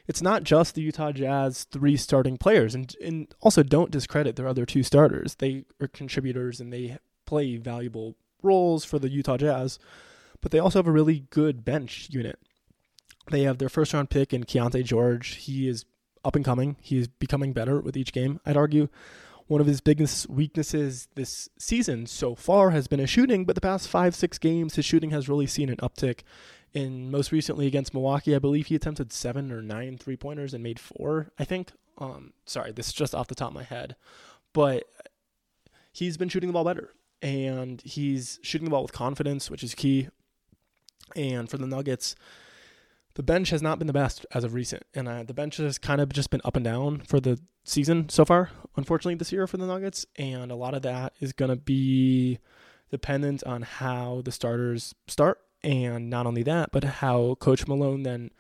it's 0.09 0.23
not 0.23 0.43
just 0.43 0.75
the 0.75 0.83
Utah 0.83 1.13
Jazz 1.13 1.65
three 1.65 1.97
starting 1.97 2.39
players, 2.39 2.75
and 2.75 2.95
and 3.05 3.33
also 3.41 3.63
don't 3.63 3.91
discredit 3.91 4.37
their 4.37 4.49
other 4.49 4.67
two 4.67 4.83
starters. 4.83 5.37
They 5.37 5.65
are 5.81 5.89
contributors 5.89 6.61
and 6.61 6.73
they 6.73 6.99
play 7.27 7.57
valuable 7.57 8.17
roles 8.43 8.85
for 8.85 8.99
the 8.99 9.09
Utah 9.11 9.37
Jazz, 9.37 9.79
but 10.41 10.51
they 10.51 10.59
also 10.59 10.79
have 10.79 10.89
a 10.89 10.93
really 10.93 11.27
good 11.31 11.65
bench 11.65 12.09
unit. 12.11 12.39
They 13.31 13.43
have 13.43 13.59
their 13.59 13.69
first 13.69 13.93
round 13.93 14.11
pick 14.11 14.33
in 14.33 14.45
Keyonte 14.45 14.83
George. 14.85 15.37
He 15.37 15.69
is 15.69 15.85
up 16.25 16.37
and 16.37 16.45
coming. 16.45 16.77
He's 16.81 17.09
becoming 17.09 17.53
better 17.53 17.81
with 17.81 17.97
each 17.97 18.13
game. 18.13 18.41
I'd 18.45 18.57
argue 18.57 18.89
one 19.47 19.61
of 19.61 19.67
his 19.67 19.81
biggest 19.81 20.31
weaknesses 20.31 21.09
this 21.17 21.49
season 21.59 22.07
so 22.07 22.35
far 22.35 22.71
has 22.71 22.87
been 22.87 23.01
his 23.01 23.11
shooting, 23.11 23.45
but 23.45 23.57
the 23.57 23.61
past 23.61 23.89
five, 23.89 24.15
six 24.15 24.39
games, 24.39 24.77
his 24.77 24.85
shooting 24.85 25.11
has 25.11 25.29
really 25.29 25.47
seen 25.47 25.69
an 25.69 25.77
uptick. 25.79 26.21
In 26.73 27.11
most 27.11 27.33
recently 27.33 27.67
against 27.67 27.93
Milwaukee, 27.93 28.37
I 28.37 28.39
believe 28.39 28.69
he 28.69 28.77
attempted 28.77 29.13
seven 29.13 29.51
or 29.51 29.61
nine 29.61 29.99
three 29.99 30.17
pointers 30.17 30.55
and 30.55 30.63
made 30.63 30.79
four, 30.79 31.33
I 31.37 31.45
think. 31.45 31.73
Um, 31.99 32.33
sorry, 32.45 32.71
this 32.71 32.87
is 32.87 32.93
just 32.93 33.13
off 33.13 33.27
the 33.27 33.35
top 33.35 33.49
of 33.49 33.55
my 33.55 33.65
head. 33.65 33.97
But 34.53 34.85
he's 35.93 36.17
been 36.17 36.29
shooting 36.29 36.49
the 36.49 36.53
ball 36.53 36.65
better. 36.65 36.91
And 37.23 37.83
he's 37.83 38.39
shooting 38.43 38.67
the 38.67 38.71
ball 38.71 38.83
with 38.83 38.93
confidence, 38.93 39.51
which 39.51 39.65
is 39.65 39.75
key. 39.75 40.09
And 41.17 41.51
for 41.51 41.59
the 41.59 41.67
Nuggets, 41.67 42.15
the 43.15 43.23
bench 43.23 43.51
has 43.51 43.63
not 43.63 43.79
been 43.79 43.87
the 43.87 43.93
best 43.93 44.25
as 44.33 44.45
of 44.45 44.55
recent, 44.55 44.85
and 44.95 45.09
uh, 45.09 45.23
the 45.23 45.35
bench 45.35 45.57
has 45.57 45.79
kind 45.79 46.01
of 46.01 46.13
just 46.13 46.31
been 46.31 46.41
up 46.45 46.57
and 46.57 46.65
down 46.65 47.01
for 47.01 47.21
the 47.21 47.41
season 47.65 48.09
so 48.09 48.25
far. 48.25 48.51
Unfortunately, 48.77 49.15
this 49.15 49.33
year 49.33 49.47
for 49.47 49.57
the 49.57 49.67
Nuggets, 49.67 50.07
and 50.17 50.51
a 50.51 50.57
lot 50.57 50.75
of 50.75 50.83
that 50.83 51.15
is 51.21 51.33
going 51.33 51.51
to 51.51 51.57
be 51.57 52.39
dependent 52.91 53.43
on 53.45 53.63
how 53.63 54.23
the 54.25 54.33
starters 54.33 54.95
start, 55.09 55.39
and 55.63 56.09
not 56.09 56.27
only 56.27 56.43
that, 56.45 56.71
but 56.73 56.85
how 56.85 57.35
Coach 57.37 57.67
Malone 57.67 58.03
then 58.03 58.31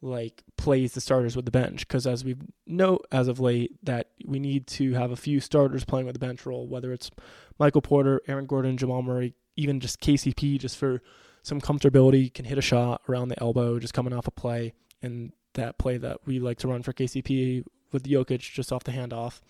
like 0.00 0.44
plays 0.56 0.92
the 0.92 1.00
starters 1.00 1.34
with 1.34 1.44
the 1.44 1.50
bench 1.50 1.86
because 1.86 2.06
as 2.06 2.24
we 2.24 2.36
know 2.68 3.00
as 3.10 3.26
of 3.26 3.40
late 3.40 3.72
that 3.82 4.10
we 4.24 4.38
need 4.38 4.64
to 4.64 4.92
have 4.92 5.10
a 5.10 5.16
few 5.16 5.40
starters 5.40 5.84
playing 5.84 6.06
with 6.06 6.14
the 6.14 6.24
bench 6.24 6.46
role 6.46 6.68
whether 6.68 6.92
it's 6.92 7.10
Michael 7.58 7.82
Porter, 7.82 8.20
Aaron 8.28 8.46
Gordon, 8.46 8.76
Jamal 8.76 9.02
Murray, 9.02 9.34
even 9.56 9.80
just 9.80 10.00
KCP 10.00 10.58
just 10.58 10.76
for 10.76 11.02
some 11.42 11.60
comfortability 11.60 12.32
can 12.32 12.44
hit 12.44 12.58
a 12.58 12.62
shot 12.62 13.02
around 13.08 13.28
the 13.28 13.40
elbow 13.40 13.78
just 13.78 13.94
coming 13.94 14.12
off 14.12 14.26
a 14.26 14.30
play 14.30 14.74
and 15.02 15.32
that 15.54 15.78
play 15.78 15.96
that 15.96 16.18
we 16.26 16.38
like 16.38 16.58
to 16.58 16.68
run 16.68 16.82
for 16.82 16.92
KCP 16.92 17.64
with 17.92 18.04
Jokic 18.04 18.40
just 18.40 18.72
off 18.72 18.84
the 18.84 18.92
handoff. 18.92 19.40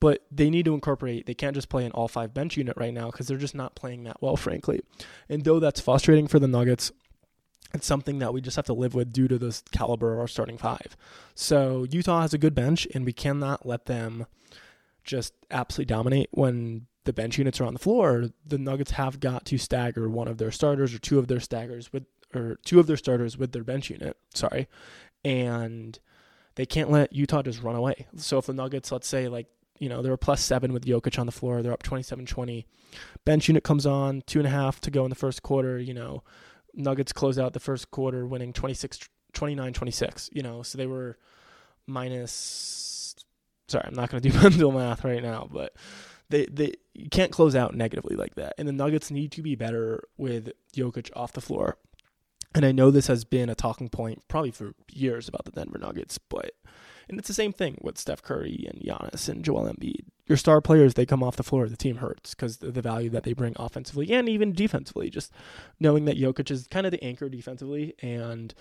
But 0.00 0.24
they 0.30 0.48
need 0.48 0.64
to 0.64 0.74
incorporate. 0.74 1.26
They 1.26 1.34
can't 1.34 1.54
just 1.54 1.68
play 1.68 1.84
an 1.84 1.92
all 1.92 2.08
five 2.08 2.32
bench 2.32 2.56
unit 2.56 2.76
right 2.78 2.94
now 2.94 3.10
because 3.10 3.28
they're 3.28 3.36
just 3.36 3.54
not 3.54 3.74
playing 3.74 4.04
that 4.04 4.22
well, 4.22 4.36
frankly. 4.36 4.80
And 5.28 5.44
though 5.44 5.60
that's 5.60 5.80
frustrating 5.80 6.26
for 6.26 6.38
the 6.38 6.48
Nuggets, 6.48 6.90
it's 7.74 7.86
something 7.86 8.18
that 8.18 8.32
we 8.32 8.40
just 8.40 8.56
have 8.56 8.64
to 8.66 8.72
live 8.72 8.94
with 8.94 9.12
due 9.12 9.28
to 9.28 9.38
the 9.38 9.60
caliber 9.72 10.14
of 10.14 10.20
our 10.20 10.26
starting 10.26 10.58
five. 10.58 10.96
So 11.34 11.86
Utah 11.90 12.22
has 12.22 12.34
a 12.34 12.38
good 12.38 12.54
bench, 12.54 12.88
and 12.94 13.04
we 13.04 13.12
cannot 13.12 13.66
let 13.66 13.86
them 13.86 14.26
just 15.04 15.34
absolutely 15.50 15.94
dominate 15.94 16.28
when 16.32 16.86
the 17.04 17.12
bench 17.12 17.38
units 17.38 17.60
are 17.60 17.64
on 17.64 17.72
the 17.72 17.78
floor. 17.78 18.26
The 18.46 18.58
Nuggets 18.58 18.92
have 18.92 19.20
got 19.20 19.44
to 19.46 19.58
stagger 19.58 20.08
one 20.08 20.28
of 20.28 20.38
their 20.38 20.50
starters 20.50 20.94
or 20.94 20.98
two 20.98 21.18
of 21.18 21.28
their 21.28 21.40
staggers 21.40 21.92
with 21.92 22.04
or 22.34 22.58
two 22.64 22.78
of 22.78 22.86
their 22.86 22.96
starters 22.96 23.36
with 23.36 23.52
their 23.52 23.64
bench 23.64 23.90
unit. 23.90 24.16
Sorry, 24.34 24.68
and 25.24 25.98
they 26.54 26.66
can't 26.66 26.90
let 26.90 27.12
Utah 27.12 27.42
just 27.42 27.62
run 27.62 27.76
away. 27.76 28.06
So 28.16 28.38
if 28.38 28.46
the 28.46 28.52
Nuggets, 28.52 28.92
let's 28.92 29.08
say, 29.08 29.28
like 29.28 29.46
you 29.78 29.88
know, 29.88 30.02
they're 30.02 30.16
plus 30.18 30.42
seven 30.42 30.72
with 30.72 30.84
Jokic 30.84 31.18
on 31.18 31.24
the 31.24 31.32
floor, 31.32 31.62
they're 31.62 31.72
up 31.72 31.82
27-20. 31.82 32.66
Bench 33.24 33.48
unit 33.48 33.64
comes 33.64 33.86
on, 33.86 34.22
two 34.26 34.38
and 34.38 34.46
a 34.46 34.50
half 34.50 34.78
to 34.82 34.90
go 34.90 35.04
in 35.04 35.10
the 35.10 35.16
first 35.16 35.42
quarter. 35.42 35.78
You 35.78 35.94
know 35.94 36.22
Nuggets 36.74 37.12
close 37.12 37.38
out 37.38 37.52
the 37.52 37.60
first 37.60 37.90
quarter 37.90 38.26
winning 38.26 38.52
26 38.52 39.08
29 39.32 39.72
26, 39.72 40.30
you 40.32 40.42
know, 40.42 40.62
so 40.62 40.76
they 40.76 40.86
were 40.86 41.16
minus 41.86 43.14
sorry, 43.68 43.84
I'm 43.86 43.94
not 43.94 44.10
going 44.10 44.22
to 44.22 44.28
do 44.28 44.38
mental 44.42 44.72
math 44.72 45.04
right 45.04 45.22
now, 45.22 45.48
but 45.50 45.74
they 46.30 46.46
they 46.46 46.72
you 46.94 47.08
can't 47.10 47.32
close 47.32 47.54
out 47.54 47.74
negatively 47.74 48.16
like 48.16 48.34
that. 48.36 48.54
And 48.58 48.66
the 48.66 48.72
Nuggets 48.72 49.10
need 49.10 49.32
to 49.32 49.42
be 49.42 49.54
better 49.54 50.04
with 50.16 50.50
Jokic 50.74 51.10
off 51.14 51.32
the 51.32 51.40
floor. 51.40 51.76
And 52.54 52.64
I 52.64 52.72
know 52.72 52.90
this 52.90 53.06
has 53.06 53.24
been 53.24 53.48
a 53.48 53.54
talking 53.54 53.88
point 53.88 54.22
probably 54.26 54.50
for 54.50 54.74
years 54.90 55.28
about 55.28 55.44
the 55.44 55.52
Denver 55.52 55.78
Nuggets, 55.78 56.18
but 56.18 56.54
and 57.10 57.18
it's 57.18 57.28
the 57.28 57.34
same 57.34 57.52
thing 57.52 57.76
with 57.82 57.98
Steph 57.98 58.22
Curry 58.22 58.68
and 58.70 58.80
Giannis 58.82 59.28
and 59.28 59.44
Joel 59.44 59.64
Embiid. 59.64 60.04
Your 60.26 60.36
star 60.36 60.60
players, 60.60 60.94
they 60.94 61.04
come 61.04 61.24
off 61.24 61.34
the 61.34 61.42
floor, 61.42 61.68
the 61.68 61.76
team 61.76 61.96
hurts 61.96 62.36
because 62.36 62.58
the, 62.58 62.80
value 62.80 63.10
that 63.10 63.24
they 63.24 63.32
bring 63.32 63.54
offensively 63.58 64.12
and 64.12 64.28
even 64.28 64.52
defensively. 64.52 65.10
Just 65.10 65.32
knowing 65.80 66.04
that 66.04 66.16
Jokic 66.16 66.52
is 66.52 66.68
kind 66.68 66.86
of 66.86 66.92
the 66.92 67.02
anchor 67.02 67.28
defensively, 67.28 67.96
and 68.00 68.54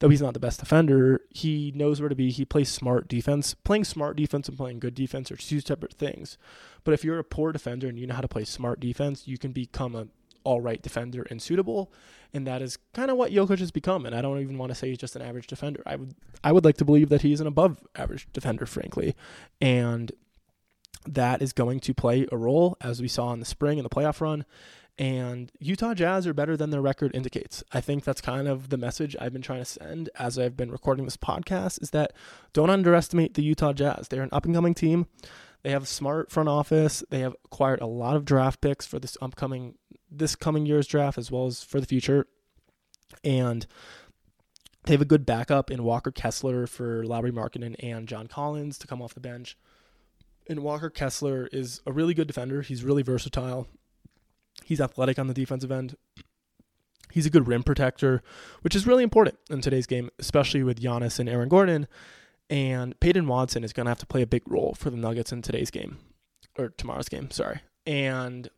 though 0.00 0.08
he's 0.08 0.20
not 0.20 0.34
the 0.34 0.40
best 0.40 0.58
defender, 0.58 1.20
he 1.30 1.72
knows 1.76 2.00
where 2.00 2.08
to 2.08 2.16
be. 2.16 2.32
He 2.32 2.44
plays 2.44 2.68
smart 2.68 3.06
defense. 3.06 3.54
Playing 3.54 3.84
smart 3.84 4.16
defense 4.16 4.48
and 4.48 4.56
playing 4.56 4.80
good 4.80 4.96
defense 4.96 5.30
are 5.30 5.36
two 5.36 5.60
separate 5.60 5.94
things. 5.94 6.38
But 6.82 6.94
if 6.94 7.04
you're 7.04 7.20
a 7.20 7.24
poor 7.24 7.52
defender 7.52 7.86
and 7.86 7.98
you 7.98 8.08
know 8.08 8.14
how 8.14 8.20
to 8.20 8.28
play 8.28 8.44
smart 8.44 8.80
defense, 8.80 9.28
you 9.28 9.38
can 9.38 9.52
become 9.52 9.94
a 9.94 10.08
all 10.44 10.60
right 10.60 10.82
defender 10.82 11.26
and 11.30 11.40
suitable 11.40 11.92
and 12.34 12.46
that 12.46 12.62
is 12.62 12.78
kind 12.94 13.10
of 13.10 13.16
what 13.16 13.30
Jokic 13.30 13.58
has 13.58 13.70
become. 13.70 14.06
And 14.06 14.14
I 14.14 14.22
don't 14.22 14.40
even 14.40 14.58
want 14.58 14.70
to 14.70 14.74
say 14.74 14.88
he's 14.88 14.98
just 14.98 15.16
an 15.16 15.22
average 15.22 15.46
defender. 15.46 15.82
I 15.86 15.96
would 15.96 16.14
I 16.42 16.52
would 16.52 16.64
like 16.64 16.76
to 16.78 16.84
believe 16.84 17.08
that 17.10 17.22
he's 17.22 17.40
an 17.40 17.46
above 17.46 17.86
average 17.94 18.26
defender, 18.32 18.66
frankly, 18.66 19.14
and 19.60 20.12
that 21.06 21.42
is 21.42 21.52
going 21.52 21.80
to 21.80 21.94
play 21.94 22.26
a 22.30 22.36
role 22.36 22.76
as 22.80 23.02
we 23.02 23.08
saw 23.08 23.32
in 23.32 23.40
the 23.40 23.46
spring 23.46 23.78
in 23.78 23.82
the 23.84 23.90
playoff 23.90 24.20
run. 24.20 24.44
And 24.98 25.50
Utah 25.58 25.94
Jazz 25.94 26.26
are 26.26 26.34
better 26.34 26.54
than 26.54 26.68
their 26.70 26.82
record 26.82 27.14
indicates. 27.14 27.64
I 27.72 27.80
think 27.80 28.04
that's 28.04 28.20
kind 28.20 28.46
of 28.46 28.68
the 28.68 28.76
message 28.76 29.16
I've 29.18 29.32
been 29.32 29.42
trying 29.42 29.60
to 29.60 29.64
send 29.64 30.10
as 30.18 30.38
I've 30.38 30.56
been 30.56 30.70
recording 30.70 31.06
this 31.06 31.16
podcast 31.16 31.82
is 31.82 31.90
that 31.90 32.12
don't 32.52 32.70
underestimate 32.70 33.34
the 33.34 33.42
Utah 33.42 33.72
Jazz. 33.72 34.08
They're 34.08 34.22
an 34.22 34.28
up 34.32 34.44
and 34.44 34.54
coming 34.54 34.74
team. 34.74 35.06
They 35.62 35.70
have 35.70 35.84
a 35.84 35.86
smart 35.86 36.30
front 36.30 36.48
office. 36.48 37.02
They 37.08 37.20
have 37.20 37.36
acquired 37.44 37.80
a 37.80 37.86
lot 37.86 38.16
of 38.16 38.24
draft 38.24 38.60
picks 38.60 38.84
for 38.84 38.98
this 38.98 39.16
upcoming 39.22 39.76
this 40.14 40.36
coming 40.36 40.66
year's 40.66 40.86
draft 40.86 41.18
as 41.18 41.30
well 41.30 41.46
as 41.46 41.62
for 41.62 41.80
the 41.80 41.86
future. 41.86 42.26
And 43.24 43.66
they 44.84 44.94
have 44.94 45.02
a 45.02 45.06
good 45.06 45.24
backup 45.24 45.70
in 45.70 45.84
Walker 45.84 46.10
Kessler 46.10 46.66
for 46.66 47.04
Lauri 47.04 47.30
Markkanen 47.30 47.76
and 47.82 48.08
John 48.08 48.26
Collins 48.26 48.78
to 48.78 48.86
come 48.86 49.00
off 49.00 49.14
the 49.14 49.20
bench. 49.20 49.56
And 50.48 50.60
Walker 50.60 50.90
Kessler 50.90 51.48
is 51.52 51.80
a 51.86 51.92
really 51.92 52.14
good 52.14 52.26
defender. 52.26 52.62
He's 52.62 52.82
really 52.82 53.02
versatile. 53.02 53.68
He's 54.64 54.80
athletic 54.80 55.18
on 55.18 55.28
the 55.28 55.34
defensive 55.34 55.70
end. 55.70 55.96
He's 57.12 57.26
a 57.26 57.30
good 57.30 57.46
rim 57.46 57.62
protector, 57.62 58.22
which 58.62 58.74
is 58.74 58.86
really 58.86 59.04
important 59.04 59.38
in 59.50 59.60
today's 59.60 59.86
game, 59.86 60.10
especially 60.18 60.62
with 60.62 60.80
Giannis 60.80 61.18
and 61.18 61.28
Aaron 61.28 61.48
Gordon. 61.48 61.86
And 62.50 62.98
Peyton 63.00 63.26
Watson 63.28 63.64
is 63.64 63.72
going 63.72 63.84
to 63.86 63.90
have 63.90 63.98
to 63.98 64.06
play 64.06 64.22
a 64.22 64.26
big 64.26 64.42
role 64.46 64.74
for 64.74 64.90
the 64.90 64.96
Nuggets 64.96 65.30
in 65.30 65.42
today's 65.42 65.70
game, 65.70 65.98
or 66.58 66.70
tomorrow's 66.70 67.08
game, 67.08 67.30
sorry. 67.30 67.60
And 67.86 68.48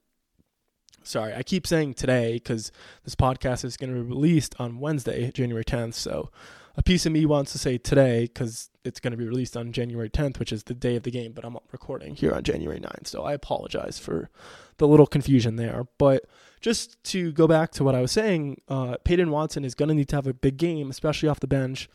sorry, 1.05 1.35
I 1.35 1.43
keep 1.43 1.67
saying 1.67 1.95
today 1.95 2.35
because 2.35 2.73
this 3.05 3.15
podcast 3.15 3.65
is 3.65 3.77
going 3.77 3.95
to 3.95 4.03
be 4.03 4.09
released 4.09 4.55
on 4.59 4.81
Wednesday, 4.81 5.31
January 5.31 5.65
10th. 5.65 5.95
So 5.95 6.31
a 6.77 6.83
piece 6.83 7.07
of 7.07 7.13
me 7.13 7.27
wants 7.27 7.53
to 7.53 7.59
say 7.59 7.79
today 7.79 8.23
because 8.23 8.71
it's 8.85 9.01
going 9.01 9.13
to 9.13 9.17
be 9.17 9.27
released 9.27 9.57
on 9.57 9.73
January 9.73 10.11
10th, 10.11 10.39
which 10.39 10.53
is 10.53 10.65
the 10.65 10.75
day 10.75 10.97
of 10.97 11.05
the 11.05 11.11
game, 11.11 11.33
but 11.33 11.45
I'm 11.45 11.57
recording 11.73 12.17
here 12.17 12.33
on 12.33 12.43
January 12.43 12.81
9th. 12.81 13.07
So 13.07 13.23
I 13.23 13.33
apologize 13.33 13.99
for 13.99 14.31
the 14.79 14.89
little 14.89 15.07
confusion 15.07 15.57
there. 15.57 15.87
But 15.99 16.25
just 16.61 17.03
to 17.05 17.33
go 17.33 17.47
back 17.47 17.71
to 17.73 17.85
what 17.85 17.95
I 17.95 18.01
was 18.01 18.13
saying, 18.13 18.61
uh, 18.69 18.97
Peyton 19.05 19.31
Watson 19.31 19.65
is 19.65 19.75
going 19.75 19.89
to 19.89 19.95
need 19.95 20.09
to 20.09 20.17
have 20.17 20.27
a 20.27 20.35
big 20.35 20.57
game, 20.57 20.91
especially 20.91 21.29
off 21.29 21.41
the 21.41 21.47
bench 21.47 21.89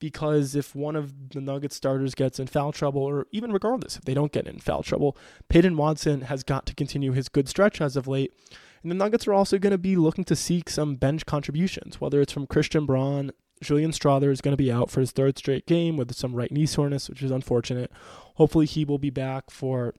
because 0.00 0.56
if 0.56 0.74
one 0.74 0.96
of 0.96 1.30
the 1.30 1.40
Nuggets 1.40 1.76
starters 1.76 2.14
gets 2.14 2.40
in 2.40 2.46
foul 2.46 2.72
trouble, 2.72 3.02
or 3.02 3.26
even 3.30 3.52
regardless, 3.52 3.96
if 3.96 4.04
they 4.04 4.14
don't 4.14 4.32
get 4.32 4.46
in 4.46 4.58
foul 4.58 4.82
trouble, 4.82 5.16
Peyton 5.48 5.76
Watson 5.76 6.22
has 6.22 6.42
got 6.42 6.66
to 6.66 6.74
continue 6.74 7.12
his 7.12 7.28
good 7.28 7.48
stretch 7.48 7.80
as 7.80 7.96
of 7.96 8.08
late. 8.08 8.32
And 8.82 8.90
the 8.90 8.96
Nuggets 8.96 9.28
are 9.28 9.34
also 9.34 9.58
going 9.58 9.72
to 9.72 9.78
be 9.78 9.94
looking 9.94 10.24
to 10.24 10.34
seek 10.34 10.70
some 10.70 10.96
bench 10.96 11.26
contributions, 11.26 12.00
whether 12.00 12.20
it's 12.20 12.32
from 12.32 12.46
Christian 12.46 12.86
Braun. 12.86 13.30
Julian 13.62 13.90
Strawther 13.90 14.32
is 14.32 14.40
going 14.40 14.54
to 14.54 14.62
be 14.62 14.72
out 14.72 14.90
for 14.90 15.00
his 15.00 15.12
third 15.12 15.36
straight 15.36 15.66
game 15.66 15.98
with 15.98 16.14
some 16.14 16.34
right 16.34 16.50
knee 16.50 16.64
soreness, 16.64 17.10
which 17.10 17.22
is 17.22 17.30
unfortunate. 17.30 17.92
Hopefully, 18.36 18.64
he 18.64 18.86
will 18.86 18.98
be 18.98 19.10
back 19.10 19.50
for 19.50 19.94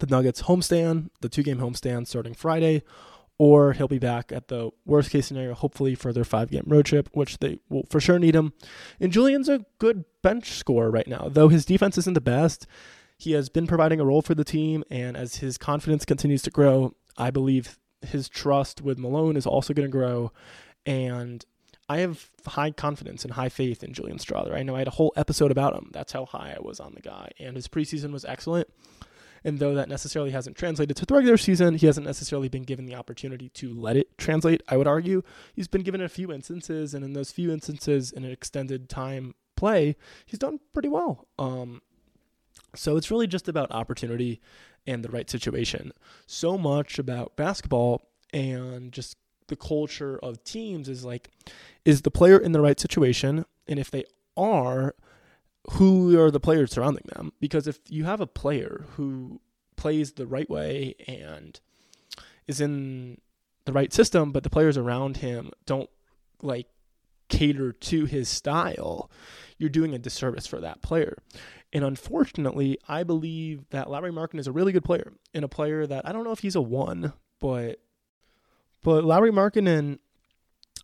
the 0.00 0.06
Nuggets 0.06 0.42
homestand, 0.42 1.10
the 1.20 1.28
two 1.28 1.44
game 1.44 1.58
homestand 1.58 2.08
starting 2.08 2.34
Friday 2.34 2.82
or 3.38 3.72
he'll 3.72 3.88
be 3.88 3.98
back 3.98 4.30
at 4.30 4.48
the 4.48 4.70
worst 4.84 5.10
case 5.10 5.26
scenario, 5.26 5.54
hopefully 5.54 5.94
for 5.94 6.12
their 6.12 6.24
five 6.24 6.50
game 6.50 6.64
road 6.66 6.86
trip, 6.86 7.08
which 7.12 7.38
they 7.38 7.58
will 7.68 7.84
for 7.90 8.00
sure 8.00 8.18
need 8.18 8.34
him. 8.34 8.52
And 9.00 9.12
Julian's 9.12 9.48
a 9.48 9.64
good 9.78 10.04
bench 10.22 10.52
scorer 10.52 10.90
right 10.90 11.08
now, 11.08 11.28
though 11.30 11.48
his 11.48 11.64
defense 11.64 11.98
isn't 11.98 12.14
the 12.14 12.20
best. 12.20 12.66
He 13.18 13.32
has 13.32 13.48
been 13.48 13.66
providing 13.66 14.00
a 14.00 14.04
role 14.04 14.22
for 14.22 14.34
the 14.34 14.44
team, 14.44 14.82
and 14.90 15.16
as 15.16 15.36
his 15.36 15.56
confidence 15.56 16.04
continues 16.04 16.42
to 16.42 16.50
grow, 16.50 16.94
I 17.16 17.30
believe 17.30 17.78
his 18.00 18.28
trust 18.28 18.82
with 18.82 18.98
Malone 18.98 19.36
is 19.36 19.46
also 19.46 19.72
going 19.72 19.86
to 19.86 19.92
grow. 19.92 20.32
And 20.84 21.44
I 21.88 21.98
have 21.98 22.30
high 22.46 22.70
confidence 22.70 23.24
and 23.24 23.34
high 23.34 23.48
faith 23.48 23.84
in 23.84 23.92
Julian 23.92 24.18
Strawther. 24.18 24.54
I 24.54 24.62
know 24.62 24.74
I 24.74 24.80
had 24.80 24.88
a 24.88 24.92
whole 24.92 25.12
episode 25.16 25.50
about 25.50 25.74
him. 25.74 25.90
That's 25.92 26.12
how 26.12 26.24
high 26.24 26.54
I 26.56 26.60
was 26.60 26.80
on 26.80 26.94
the 26.94 27.00
guy. 27.00 27.30
And 27.38 27.54
his 27.54 27.68
preseason 27.68 28.12
was 28.12 28.24
excellent. 28.24 28.68
And 29.44 29.58
though 29.58 29.74
that 29.74 29.88
necessarily 29.88 30.30
hasn't 30.30 30.56
translated 30.56 30.96
to 30.96 31.06
the 31.06 31.14
regular 31.14 31.36
season, 31.36 31.74
he 31.74 31.86
hasn't 31.86 32.06
necessarily 32.06 32.48
been 32.48 32.62
given 32.62 32.86
the 32.86 32.94
opportunity 32.94 33.48
to 33.50 33.74
let 33.74 33.96
it 33.96 34.16
translate, 34.18 34.62
I 34.68 34.76
would 34.76 34.86
argue. 34.86 35.22
He's 35.54 35.68
been 35.68 35.82
given 35.82 36.00
a 36.00 36.08
few 36.08 36.32
instances, 36.32 36.94
and 36.94 37.04
in 37.04 37.12
those 37.12 37.30
few 37.30 37.50
instances 37.52 38.12
in 38.12 38.24
an 38.24 38.30
extended 38.30 38.88
time 38.88 39.34
play, 39.56 39.96
he's 40.26 40.38
done 40.38 40.60
pretty 40.72 40.88
well. 40.88 41.26
Um, 41.38 41.82
so 42.74 42.96
it's 42.96 43.10
really 43.10 43.26
just 43.26 43.48
about 43.48 43.70
opportunity 43.70 44.40
and 44.86 45.04
the 45.04 45.10
right 45.10 45.28
situation. 45.28 45.92
So 46.26 46.58
much 46.58 46.98
about 46.98 47.36
basketball 47.36 48.02
and 48.32 48.92
just 48.92 49.16
the 49.48 49.56
culture 49.56 50.18
of 50.22 50.42
teams 50.44 50.88
is 50.88 51.04
like, 51.04 51.30
is 51.84 52.02
the 52.02 52.10
player 52.10 52.38
in 52.38 52.52
the 52.52 52.60
right 52.60 52.80
situation? 52.80 53.44
And 53.68 53.78
if 53.78 53.90
they 53.90 54.04
are, 54.36 54.94
who 55.70 56.18
are 56.20 56.30
the 56.30 56.40
players 56.40 56.72
surrounding 56.72 57.04
them? 57.14 57.32
Because 57.40 57.66
if 57.66 57.78
you 57.88 58.04
have 58.04 58.20
a 58.20 58.26
player 58.26 58.86
who 58.96 59.40
plays 59.76 60.12
the 60.12 60.26
right 60.26 60.48
way 60.48 60.94
and 61.06 61.60
is 62.46 62.60
in 62.60 63.18
the 63.64 63.72
right 63.72 63.92
system, 63.92 64.32
but 64.32 64.42
the 64.42 64.50
players 64.50 64.76
around 64.76 65.18
him 65.18 65.50
don't 65.66 65.90
like 66.42 66.66
cater 67.28 67.72
to 67.72 68.04
his 68.04 68.28
style, 68.28 69.10
you're 69.56 69.70
doing 69.70 69.94
a 69.94 69.98
disservice 69.98 70.46
for 70.46 70.60
that 70.60 70.82
player. 70.82 71.16
And 71.72 71.84
unfortunately, 71.84 72.78
I 72.88 73.02
believe 73.02 73.68
that 73.70 73.88
Lauri 73.88 74.10
Markkanen 74.10 74.40
is 74.40 74.46
a 74.46 74.52
really 74.52 74.72
good 74.72 74.84
player 74.84 75.12
and 75.32 75.44
a 75.44 75.48
player 75.48 75.86
that 75.86 76.06
I 76.06 76.12
don't 76.12 76.24
know 76.24 76.32
if 76.32 76.40
he's 76.40 76.56
a 76.56 76.60
one, 76.60 77.12
but 77.40 77.80
but 78.82 79.04
Lauri 79.04 79.30
Markkanen 79.30 80.00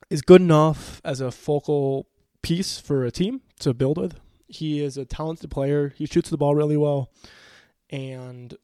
is 0.08 0.22
good 0.22 0.40
enough 0.40 1.00
as 1.04 1.20
a 1.20 1.30
focal 1.30 2.06
piece 2.42 2.78
for 2.78 3.04
a 3.04 3.10
team 3.10 3.42
to 3.58 3.74
build 3.74 3.98
with. 3.98 4.18
He 4.48 4.82
is 4.82 4.96
a 4.96 5.04
talented 5.04 5.50
player. 5.50 5.92
He 5.96 6.06
shoots 6.06 6.30
the 6.30 6.38
ball 6.38 6.54
really 6.54 6.76
well. 6.76 7.10
And 7.90 8.56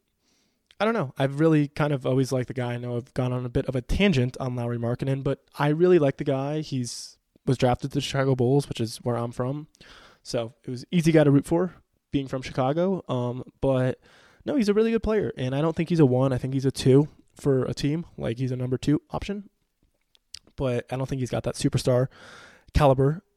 I 0.81 0.85
don't 0.85 0.95
know. 0.95 1.15
I've 1.19 1.41
really 1.41 1.69
kind 1.69 1.93
of 1.93 2.07
always 2.07 2.33
liked 2.33 2.49
the 2.49 2.55
guy. 2.55 2.75
I 2.75 2.79
know 2.79 2.97
I've 2.97 3.15
gone 3.15 3.33
on 3.33 3.47
a 3.47 3.51
bit 3.51 3.67
of 3.67 3.77
a 3.77 3.81
tangent 3.81 4.37
on 4.41 4.57
Lauri 4.57 4.79
Markkanen, 4.79 5.23
but 5.23 5.45
I 5.59 5.69
really 5.69 5.99
like 5.99 6.17
the 6.17 6.25
guy. 6.25 6.61
He's 6.61 7.17
was 7.47 7.59
drafted 7.59 7.91
to 7.91 7.95
the 7.95 8.01
Chicago 8.01 8.35
Bulls, 8.35 8.69
which 8.69 8.81
is 8.81 8.99
where 8.99 9.17
I'm 9.17 9.33
from. 9.33 9.69
So 10.23 10.55
it 10.65 10.71
was 10.71 10.85
easy 10.91 11.13
guy 11.13 11.25
to 11.25 11.31
root 11.31 11.45
for, 11.45 11.75
being 12.11 12.27
from 12.27 12.43
Chicago. 12.43 13.05
Um, 13.09 13.45
but 13.61 14.01
no, 14.45 14.57
he's 14.57 14.69
a 14.69 14.75
really 14.75 14.91
good 14.91 15.03
player, 15.03 15.33
and 15.37 15.55
I 15.55 15.61
don't 15.61 15.77
think 15.77 15.91
he's 15.91 16.01
a 16.01 16.07
one. 16.07 16.33
I 16.33 16.39
think 16.39 16.55
he's 16.55 16.65
a 16.65 16.71
two 16.71 17.09
for 17.35 17.65
a 17.65 17.75
team. 17.75 18.07
Like 18.17 18.39
he's 18.39 18.51
a 18.51 18.57
number 18.57 18.79
two 18.79 19.03
option, 19.11 19.51
but 20.57 20.87
I 20.91 20.97
don't 20.97 21.07
think 21.07 21.21
he's 21.21 21.31
got 21.31 21.45
that 21.45 21.55
superstar 21.55 22.09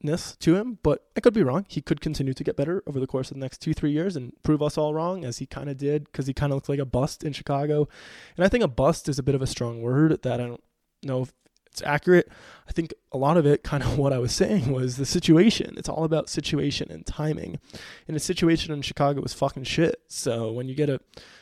caliberness 0.01 0.36
to 0.38 0.56
him. 0.56 0.80
But 0.84 1.06
I 1.16 1.22
could 1.22 1.34
be 1.34 1.44
wrong. 1.44 1.66
He 1.68 1.82
could 1.82 2.01
continue 2.01 2.34
to 2.34 2.44
get 2.44 2.58
better 2.58 2.84
over 2.88 3.00
the 3.00 3.08
course 3.08 3.30
of 3.30 3.36
the 3.36 3.42
next 3.42 3.62
two, 3.62 3.74
three 3.74 3.92
years 3.92 4.16
and 4.16 4.34
prove 4.44 4.62
us 4.62 4.77
all 4.77 4.94
wrong, 4.94 5.25
as 5.25 5.38
he 5.38 5.46
kind 5.46 5.70
of 5.70 5.77
did, 5.77 6.06
because 6.06 6.27
he 6.27 6.34
kind 6.34 6.51
of 6.51 6.58
looked 6.58 6.70
like 6.70 6.80
a 6.80 6.86
bust 6.86 7.24
in 7.24 7.34
Chicago. 7.34 7.88
And 8.36 8.46
I 8.46 8.50
think 8.50 8.63
a 8.63 8.68
bust 8.68 9.10
is 9.10 9.20
a 9.20 9.24
bit 9.24 9.36
of 9.36 9.42
a 9.42 9.48
strong 9.48 9.82
word 9.82 10.22
that 10.24 10.39
I 10.39 10.48
don't 10.48 10.63
know 11.04 11.24
if 11.24 11.34
it's 11.68 11.82
accurate. 11.84 12.30
I 12.68 12.72
think 12.72 12.94
a 13.12 13.18
lot 13.18 13.38
of 13.38 13.46
it, 13.46 13.63
kind 13.63 13.84
of 13.84 13.98
what 14.00 14.13
I 14.13 14.20
was 14.20 14.34
saying, 14.34 14.72
was 14.72 14.98
the 14.98 15.06
situation. 15.06 15.75
It's 15.77 15.89
all 15.89 16.04
about 16.04 16.30
situation 16.30 16.92
and 16.92 17.06
timing. 17.06 17.60
And 18.08 18.16
the 18.16 18.22
situation 18.22 18.74
in 18.74 18.82
Chicago 18.82 19.22
was 19.22 19.34
fucking 19.34 19.66
shit. 19.66 20.01
So 20.08 20.51
when 20.51 20.68
you 20.68 20.75
get 20.75 20.89
a 20.89 21.01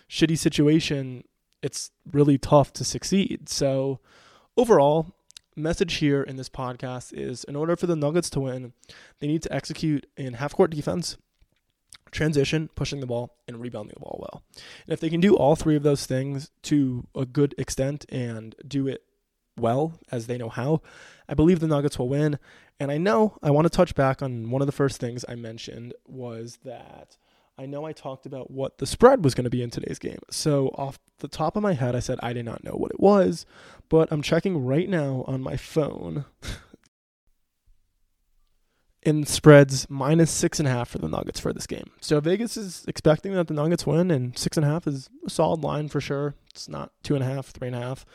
shitty 0.09 0.37
situation, 0.37 1.23
it's 1.61 1.91
really 2.11 2.37
tough 2.37 2.73
to 2.73 2.83
succeed. 2.83 3.49
So 3.49 3.99
overall, 4.55 5.15
message 5.55 5.95
here 5.95 6.21
in 6.21 6.35
this 6.35 6.49
podcast 6.49 7.13
is 7.13 7.43
in 7.45 7.55
order 7.55 7.75
for 7.75 7.87
the 7.87 7.95
Nuggets 7.95 8.29
to 8.31 8.39
win, 8.41 8.73
they 9.19 9.27
need 9.27 9.43
to 9.43 9.53
execute 9.53 10.05
in 10.17 10.33
half 10.33 10.53
court 10.53 10.71
defense, 10.71 11.17
transition, 12.11 12.69
pushing 12.75 12.99
the 12.99 13.07
ball, 13.07 13.35
and 13.47 13.61
rebounding 13.61 13.93
the 13.93 14.01
ball 14.01 14.19
well. 14.21 14.43
And 14.85 14.93
if 14.93 14.99
they 14.99 15.09
can 15.09 15.21
do 15.21 15.35
all 15.35 15.55
three 15.55 15.75
of 15.75 15.83
those 15.83 16.05
things 16.05 16.51
to 16.63 17.07
a 17.15 17.25
good 17.25 17.55
extent 17.57 18.05
and 18.09 18.55
do 18.67 18.87
it 18.87 19.03
well 19.57 19.99
as 20.11 20.27
they 20.27 20.37
know 20.37 20.49
how. 20.49 20.81
I 21.27 21.33
believe 21.33 21.59
the 21.59 21.67
Nuggets 21.67 21.97
will 21.97 22.09
win. 22.09 22.39
And 22.79 22.91
I 22.91 22.97
know 22.97 23.37
I 23.41 23.51
want 23.51 23.65
to 23.65 23.69
touch 23.69 23.95
back 23.95 24.21
on 24.21 24.51
one 24.51 24.61
of 24.61 24.65
the 24.65 24.71
first 24.73 24.99
things 24.99 25.23
I 25.27 25.35
mentioned 25.35 25.93
was 26.05 26.59
that 26.65 27.17
I 27.57 27.65
know 27.65 27.85
I 27.85 27.93
talked 27.93 28.25
about 28.25 28.51
what 28.51 28.79
the 28.79 28.85
spread 28.85 29.23
was 29.23 29.33
going 29.33 29.45
to 29.45 29.49
be 29.49 29.63
in 29.63 29.69
today's 29.69 29.99
game. 29.99 30.19
So 30.29 30.67
off 30.75 30.99
the 31.19 31.27
top 31.27 31.55
of 31.55 31.63
my 31.63 31.73
head, 31.73 31.95
I 31.95 31.99
said 31.99 32.19
I 32.21 32.33
did 32.33 32.45
not 32.45 32.63
know 32.63 32.73
what 32.73 32.91
it 32.91 32.99
was, 32.99 33.45
but 33.87 34.11
I'm 34.11 34.21
checking 34.21 34.65
right 34.65 34.89
now 34.89 35.23
on 35.27 35.41
my 35.41 35.55
phone. 35.55 36.25
in 39.05 39.23
spreads 39.23 39.87
minus 39.87 40.31
six 40.31 40.59
and 40.59 40.67
a 40.67 40.71
half 40.71 40.89
for 40.89 40.97
the 40.97 41.07
Nuggets 41.07 41.39
for 41.39 41.53
this 41.53 41.67
game. 41.67 41.91
So 42.01 42.19
Vegas 42.19 42.57
is 42.57 42.83
expecting 42.87 43.33
that 43.33 43.47
the 43.47 43.53
Nuggets 43.53 43.85
win, 43.85 44.09
and 44.09 44.37
six 44.37 44.57
and 44.57 44.65
a 44.65 44.69
half 44.69 44.87
is 44.87 45.09
a 45.25 45.29
solid 45.29 45.63
line 45.63 45.87
for 45.87 46.01
sure. 46.01 46.33
It's 46.49 46.67
not 46.67 46.91
two 47.03 47.13
and 47.13 47.23
a 47.23 47.27
half, 47.27 47.47
three 47.47 47.67
and 47.67 47.75
a 47.75 47.81
half. 47.81 48.05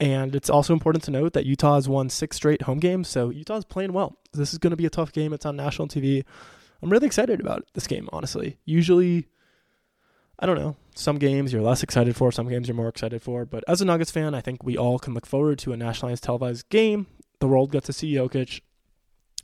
And 0.00 0.36
it's 0.36 0.48
also 0.48 0.72
important 0.72 1.02
to 1.04 1.10
note 1.10 1.32
that 1.32 1.44
Utah 1.44 1.74
has 1.74 1.88
won 1.88 2.08
six 2.08 2.36
straight 2.36 2.62
home 2.62 2.78
games, 2.78 3.08
so 3.08 3.30
Utah's 3.30 3.64
playing 3.64 3.92
well. 3.92 4.16
This 4.32 4.52
is 4.52 4.58
going 4.58 4.70
to 4.70 4.76
be 4.76 4.86
a 4.86 4.90
tough 4.90 5.12
game. 5.12 5.32
It's 5.32 5.44
on 5.44 5.56
national 5.56 5.88
TV. 5.88 6.24
I'm 6.82 6.90
really 6.90 7.06
excited 7.06 7.40
about 7.40 7.66
this 7.74 7.86
game, 7.86 8.08
honestly. 8.12 8.58
Usually, 8.64 9.28
I 10.38 10.46
don't 10.46 10.58
know, 10.58 10.76
some 10.94 11.18
games 11.18 11.52
you're 11.52 11.62
less 11.62 11.82
excited 11.82 12.14
for, 12.14 12.30
some 12.30 12.48
games 12.48 12.68
you're 12.68 12.76
more 12.76 12.88
excited 12.88 13.22
for. 13.22 13.44
But 13.44 13.64
as 13.66 13.80
a 13.80 13.84
Nuggets 13.84 14.10
fan, 14.10 14.34
I 14.34 14.40
think 14.40 14.62
we 14.62 14.76
all 14.76 14.98
can 14.98 15.14
look 15.14 15.26
forward 15.26 15.58
to 15.60 15.72
a 15.72 15.76
nationalized 15.76 16.22
televised 16.22 16.68
game. 16.68 17.06
The 17.40 17.48
world 17.48 17.72
gets 17.72 17.86
to 17.86 17.92
see 17.92 18.14
Jokic. 18.14 18.60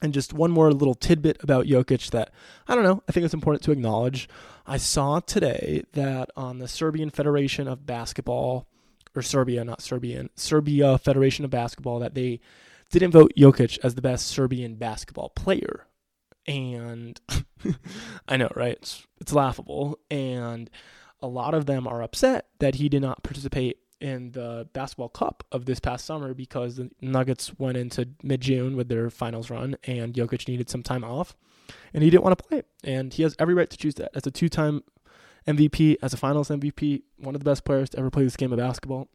And 0.03 0.13
just 0.13 0.35
one 0.35 0.51
more 0.51 0.71
little 0.73 0.95
tidbit 0.95 1.43
about 1.43 1.67
Jokic 1.67 2.11
that 2.11 2.31
I 2.69 2.75
don't 2.75 2.85
know, 2.85 3.03
I 3.09 3.13
think 3.13 3.25
it's 3.25 3.33
important 3.33 3.63
to 3.65 3.73
acknowledge. 3.73 4.29
I 4.67 4.77
saw 4.77 5.21
today 5.21 5.85
that 5.93 6.31
on 6.37 6.59
the 6.59 6.69
Serbian 6.69 7.11
Federation 7.11 7.69
of 7.69 7.87
Basketball 7.87 8.67
or 9.15 9.23
Serbia, 9.23 9.65
not 9.65 9.81
Serbian, 9.81 10.31
Serbia 10.35 10.99
Federation 10.99 11.45
of 11.45 11.51
Basketball 11.51 12.01
that 12.01 12.15
they 12.15 12.41
didn't 12.91 13.13
vote 13.13 13.33
Jokic 13.37 13.79
as 13.83 13.95
the 13.95 14.03
best 14.03 14.27
Serbian 14.27 14.75
basketball 14.75 15.31
player. 15.31 15.87
And 16.47 17.21
I 18.29 18.37
know, 18.37 18.51
right? 18.55 18.73
It's, 18.73 19.07
it's 19.21 19.33
laughable. 19.33 19.99
And 20.11 20.71
a 21.21 21.27
lot 21.27 21.55
of 21.55 21.67
them 21.67 21.87
are 21.87 22.03
upset 22.03 22.49
that 22.59 22.77
he 22.77 22.89
did 22.89 23.03
not 23.03 23.23
participate 23.23 23.79
in 24.01 24.33
the 24.33 24.69
basketball 24.75 25.09
cup 25.09 25.45
of 25.51 25.65
this 25.65 25.81
past 25.81 26.05
summer 26.05 26.35
because 26.35 26.77
the 26.77 26.91
Nuggets 27.01 27.59
went 27.59 27.79
into 27.79 28.09
mid 28.23 28.43
June 28.43 28.77
with 28.77 28.89
their 28.89 29.09
finals 29.09 29.49
run 29.49 29.77
and 29.85 30.13
Jokic 30.13 30.47
needed 30.47 30.69
some 30.69 30.83
time 30.83 31.05
off 31.05 31.35
and 31.93 32.03
he 32.03 32.11
didn't 32.11 32.25
want 32.25 32.37
to 32.39 32.45
play. 32.45 32.63
And 32.83 33.13
he 33.13 33.23
has 33.23 33.35
every 33.39 33.55
right 33.55 33.71
to 33.71 33.77
choose 33.77 33.95
that. 33.95 34.11
As 34.15 34.27
a 34.27 34.31
two 34.31 34.49
time 34.49 34.83
MVP, 35.47 35.97
as 36.03 36.13
a 36.13 36.17
finals 36.17 36.49
MVP, 36.49 37.03
one 37.17 37.35
of 37.35 37.41
the 37.41 37.51
best 37.51 37.65
players 37.65 37.91
to 37.91 37.99
ever 37.99 38.11
play 38.11 38.25
this 38.25 38.37
game 38.37 38.53
of 38.53 38.59
basketball. 38.59 39.09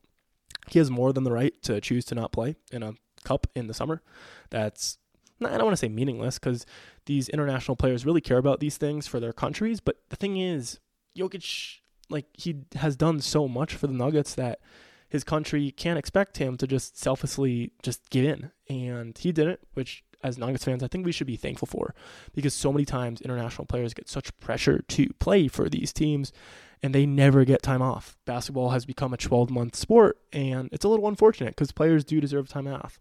He 0.68 0.80
has 0.80 0.89
more 0.89 1.13
than 1.13 1.24
the 1.24 1.32
right 1.32 1.54
to 1.63 1.82
choose 1.82 2.06
to 2.06 2.15
not 2.15 2.32
play 2.32 2.56
in 2.72 2.84
a 2.84 2.94
cup 3.24 3.48
in 3.56 3.68
the 3.68 3.74
summer. 3.74 4.02
That's 4.50 4.98
I 5.41 5.52
don't 5.52 5.65
want 5.65 5.73
to 5.73 5.78
say 5.78 5.89
meaningless 5.89 6.39
because 6.39 6.65
these 7.06 7.30
international 7.30 7.75
players 7.75 8.06
really 8.06 8.21
care 8.21 8.38
about 8.38 8.60
these 8.60 8.78
things 8.78 9.08
for 9.08 9.19
their 9.19 9.34
countries. 9.34 9.80
But 9.80 9.97
the 10.10 10.15
thing 10.15 10.38
is, 10.38 10.80
Jokic, 11.17 11.80
like 12.10 12.25
he 12.34 12.63
has 12.75 12.95
done 12.95 13.19
so 13.19 13.47
much 13.47 13.75
for 13.75 13.88
the 13.88 13.93
Nuggets 13.93 14.36
that 14.36 14.60
his 15.08 15.23
country 15.23 15.71
can't 15.71 15.97
expect 15.97 16.38
him 16.38 16.58
to 16.58 16.67
just 16.67 16.97
selflessly 16.97 17.71
just 17.82 18.10
give 18.10 18.25
in, 18.25 18.52
and 18.69 19.17
he 19.17 19.32
did 19.32 19.47
it, 19.47 19.62
which 19.73 20.04
as 20.23 20.38
Nuggets 20.38 20.65
fans, 20.65 20.84
I 20.84 20.88
think 20.88 21.06
we 21.06 21.12
should 21.12 21.28
be 21.28 21.38
thankful 21.38 21.67
for 21.67 21.95
because 22.34 22.54
so 22.54 22.73
many 22.73 22.86
times 22.86 23.21
international 23.21 23.65
players 23.65 23.93
get 23.93 24.10
such 24.10 24.38
pressure 24.39 24.84
to 24.89 25.08
play 25.19 25.47
for 25.47 25.69
these 25.69 25.93
teams 25.93 26.34
and 26.82 26.96
they 26.96 27.06
never 27.06 27.46
get 27.46 27.62
time 27.62 27.82
off. 27.82 28.18
Basketball 28.26 28.70
has 28.70 28.86
become 28.86 29.13
a 29.13 29.18
12 29.18 29.50
month 29.50 29.76
sport 29.76 30.18
and 30.32 30.70
it's 30.72 30.86
a 30.86 30.89
little 30.89 31.08
unfortunate 31.08 31.56
because 31.56 31.72
players 31.72 32.04
do 32.04 32.22
deserve 32.22 32.48
time 32.48 32.68
off. 32.68 33.00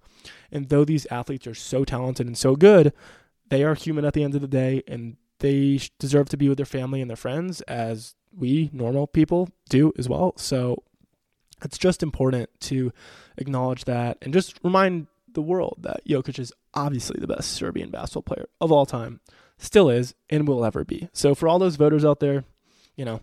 And 0.50 0.68
though 0.68 0.84
these 0.84 1.06
athletes 1.10 1.46
are 1.46 1.54
so 1.54 1.84
talented 1.84 2.26
and 2.26 2.36
so 2.36 2.56
good, 2.56 2.92
they 3.48 3.62
are 3.62 3.74
human 3.74 4.04
at 4.04 4.14
the 4.14 4.24
end 4.24 4.34
of 4.34 4.40
the 4.40 4.48
day 4.48 4.82
and 4.88 5.16
they 5.38 5.80
deserve 5.98 6.28
to 6.30 6.36
be 6.36 6.48
with 6.48 6.58
their 6.58 6.66
family 6.66 7.00
and 7.00 7.08
their 7.08 7.16
friends 7.16 7.60
as 7.62 8.14
we 8.36 8.70
normal 8.72 9.06
people 9.06 9.48
do 9.68 9.92
as 9.96 10.08
well. 10.08 10.34
So 10.36 10.82
it's 11.62 11.78
just 11.78 12.02
important 12.02 12.50
to 12.62 12.92
acknowledge 13.36 13.84
that 13.84 14.18
and 14.22 14.32
just 14.32 14.58
remind 14.62 15.06
the 15.32 15.42
world 15.42 15.78
that 15.82 16.04
Jokic 16.06 16.38
is 16.38 16.52
obviously 16.74 17.20
the 17.20 17.26
best 17.26 17.52
Serbian 17.52 17.90
basketball 17.90 18.22
player 18.22 18.46
of 18.60 18.72
all 18.72 18.86
time, 18.86 19.20
still 19.56 19.88
is, 19.88 20.14
and 20.30 20.48
will 20.48 20.64
ever 20.64 20.84
be. 20.84 21.08
So 21.12 21.34
for 21.34 21.48
all 21.48 21.58
those 21.58 21.76
voters 21.76 22.04
out 22.04 22.20
there, 22.20 22.44
you 22.96 23.04
know, 23.04 23.20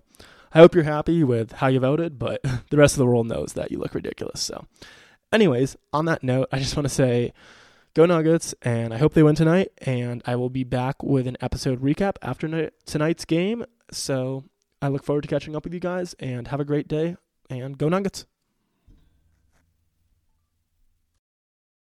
I 0.55 0.59
hope 0.59 0.73
you're 0.73 0.85
happy 0.85 1.21
with 1.21 1.51
how 1.51 1.67
you 1.67 1.81
voted, 1.81 2.17
but 2.17 2.41
the 2.69 2.77
rest 2.77 2.93
of 2.93 2.99
the 2.99 3.05
world 3.05 3.27
knows 3.27 3.53
that 3.53 3.71
you 3.71 3.77
look 3.77 3.93
ridiculous. 3.93 4.41
So, 4.41 4.65
anyways, 5.33 5.75
on 5.91 6.05
that 6.05 6.23
note, 6.23 6.47
I 6.49 6.59
just 6.59 6.77
want 6.77 6.87
to 6.87 6.93
say 6.93 7.33
go 7.93 8.05
Nuggets, 8.05 8.55
and 8.61 8.93
I 8.93 8.97
hope 8.97 9.13
they 9.13 9.21
win 9.21 9.35
tonight. 9.35 9.73
And 9.79 10.23
I 10.25 10.37
will 10.37 10.49
be 10.49 10.63
back 10.63 11.03
with 11.03 11.27
an 11.27 11.35
episode 11.41 11.81
recap 11.81 12.15
after 12.21 12.71
tonight's 12.85 13.25
game. 13.25 13.65
So 13.91 14.45
I 14.81 14.87
look 14.87 15.03
forward 15.03 15.23
to 15.23 15.27
catching 15.27 15.57
up 15.57 15.65
with 15.65 15.73
you 15.73 15.81
guys, 15.81 16.15
and 16.19 16.47
have 16.47 16.61
a 16.61 16.65
great 16.65 16.87
day, 16.87 17.17
and 17.49 17.77
go 17.77 17.89
Nuggets. 17.89 18.25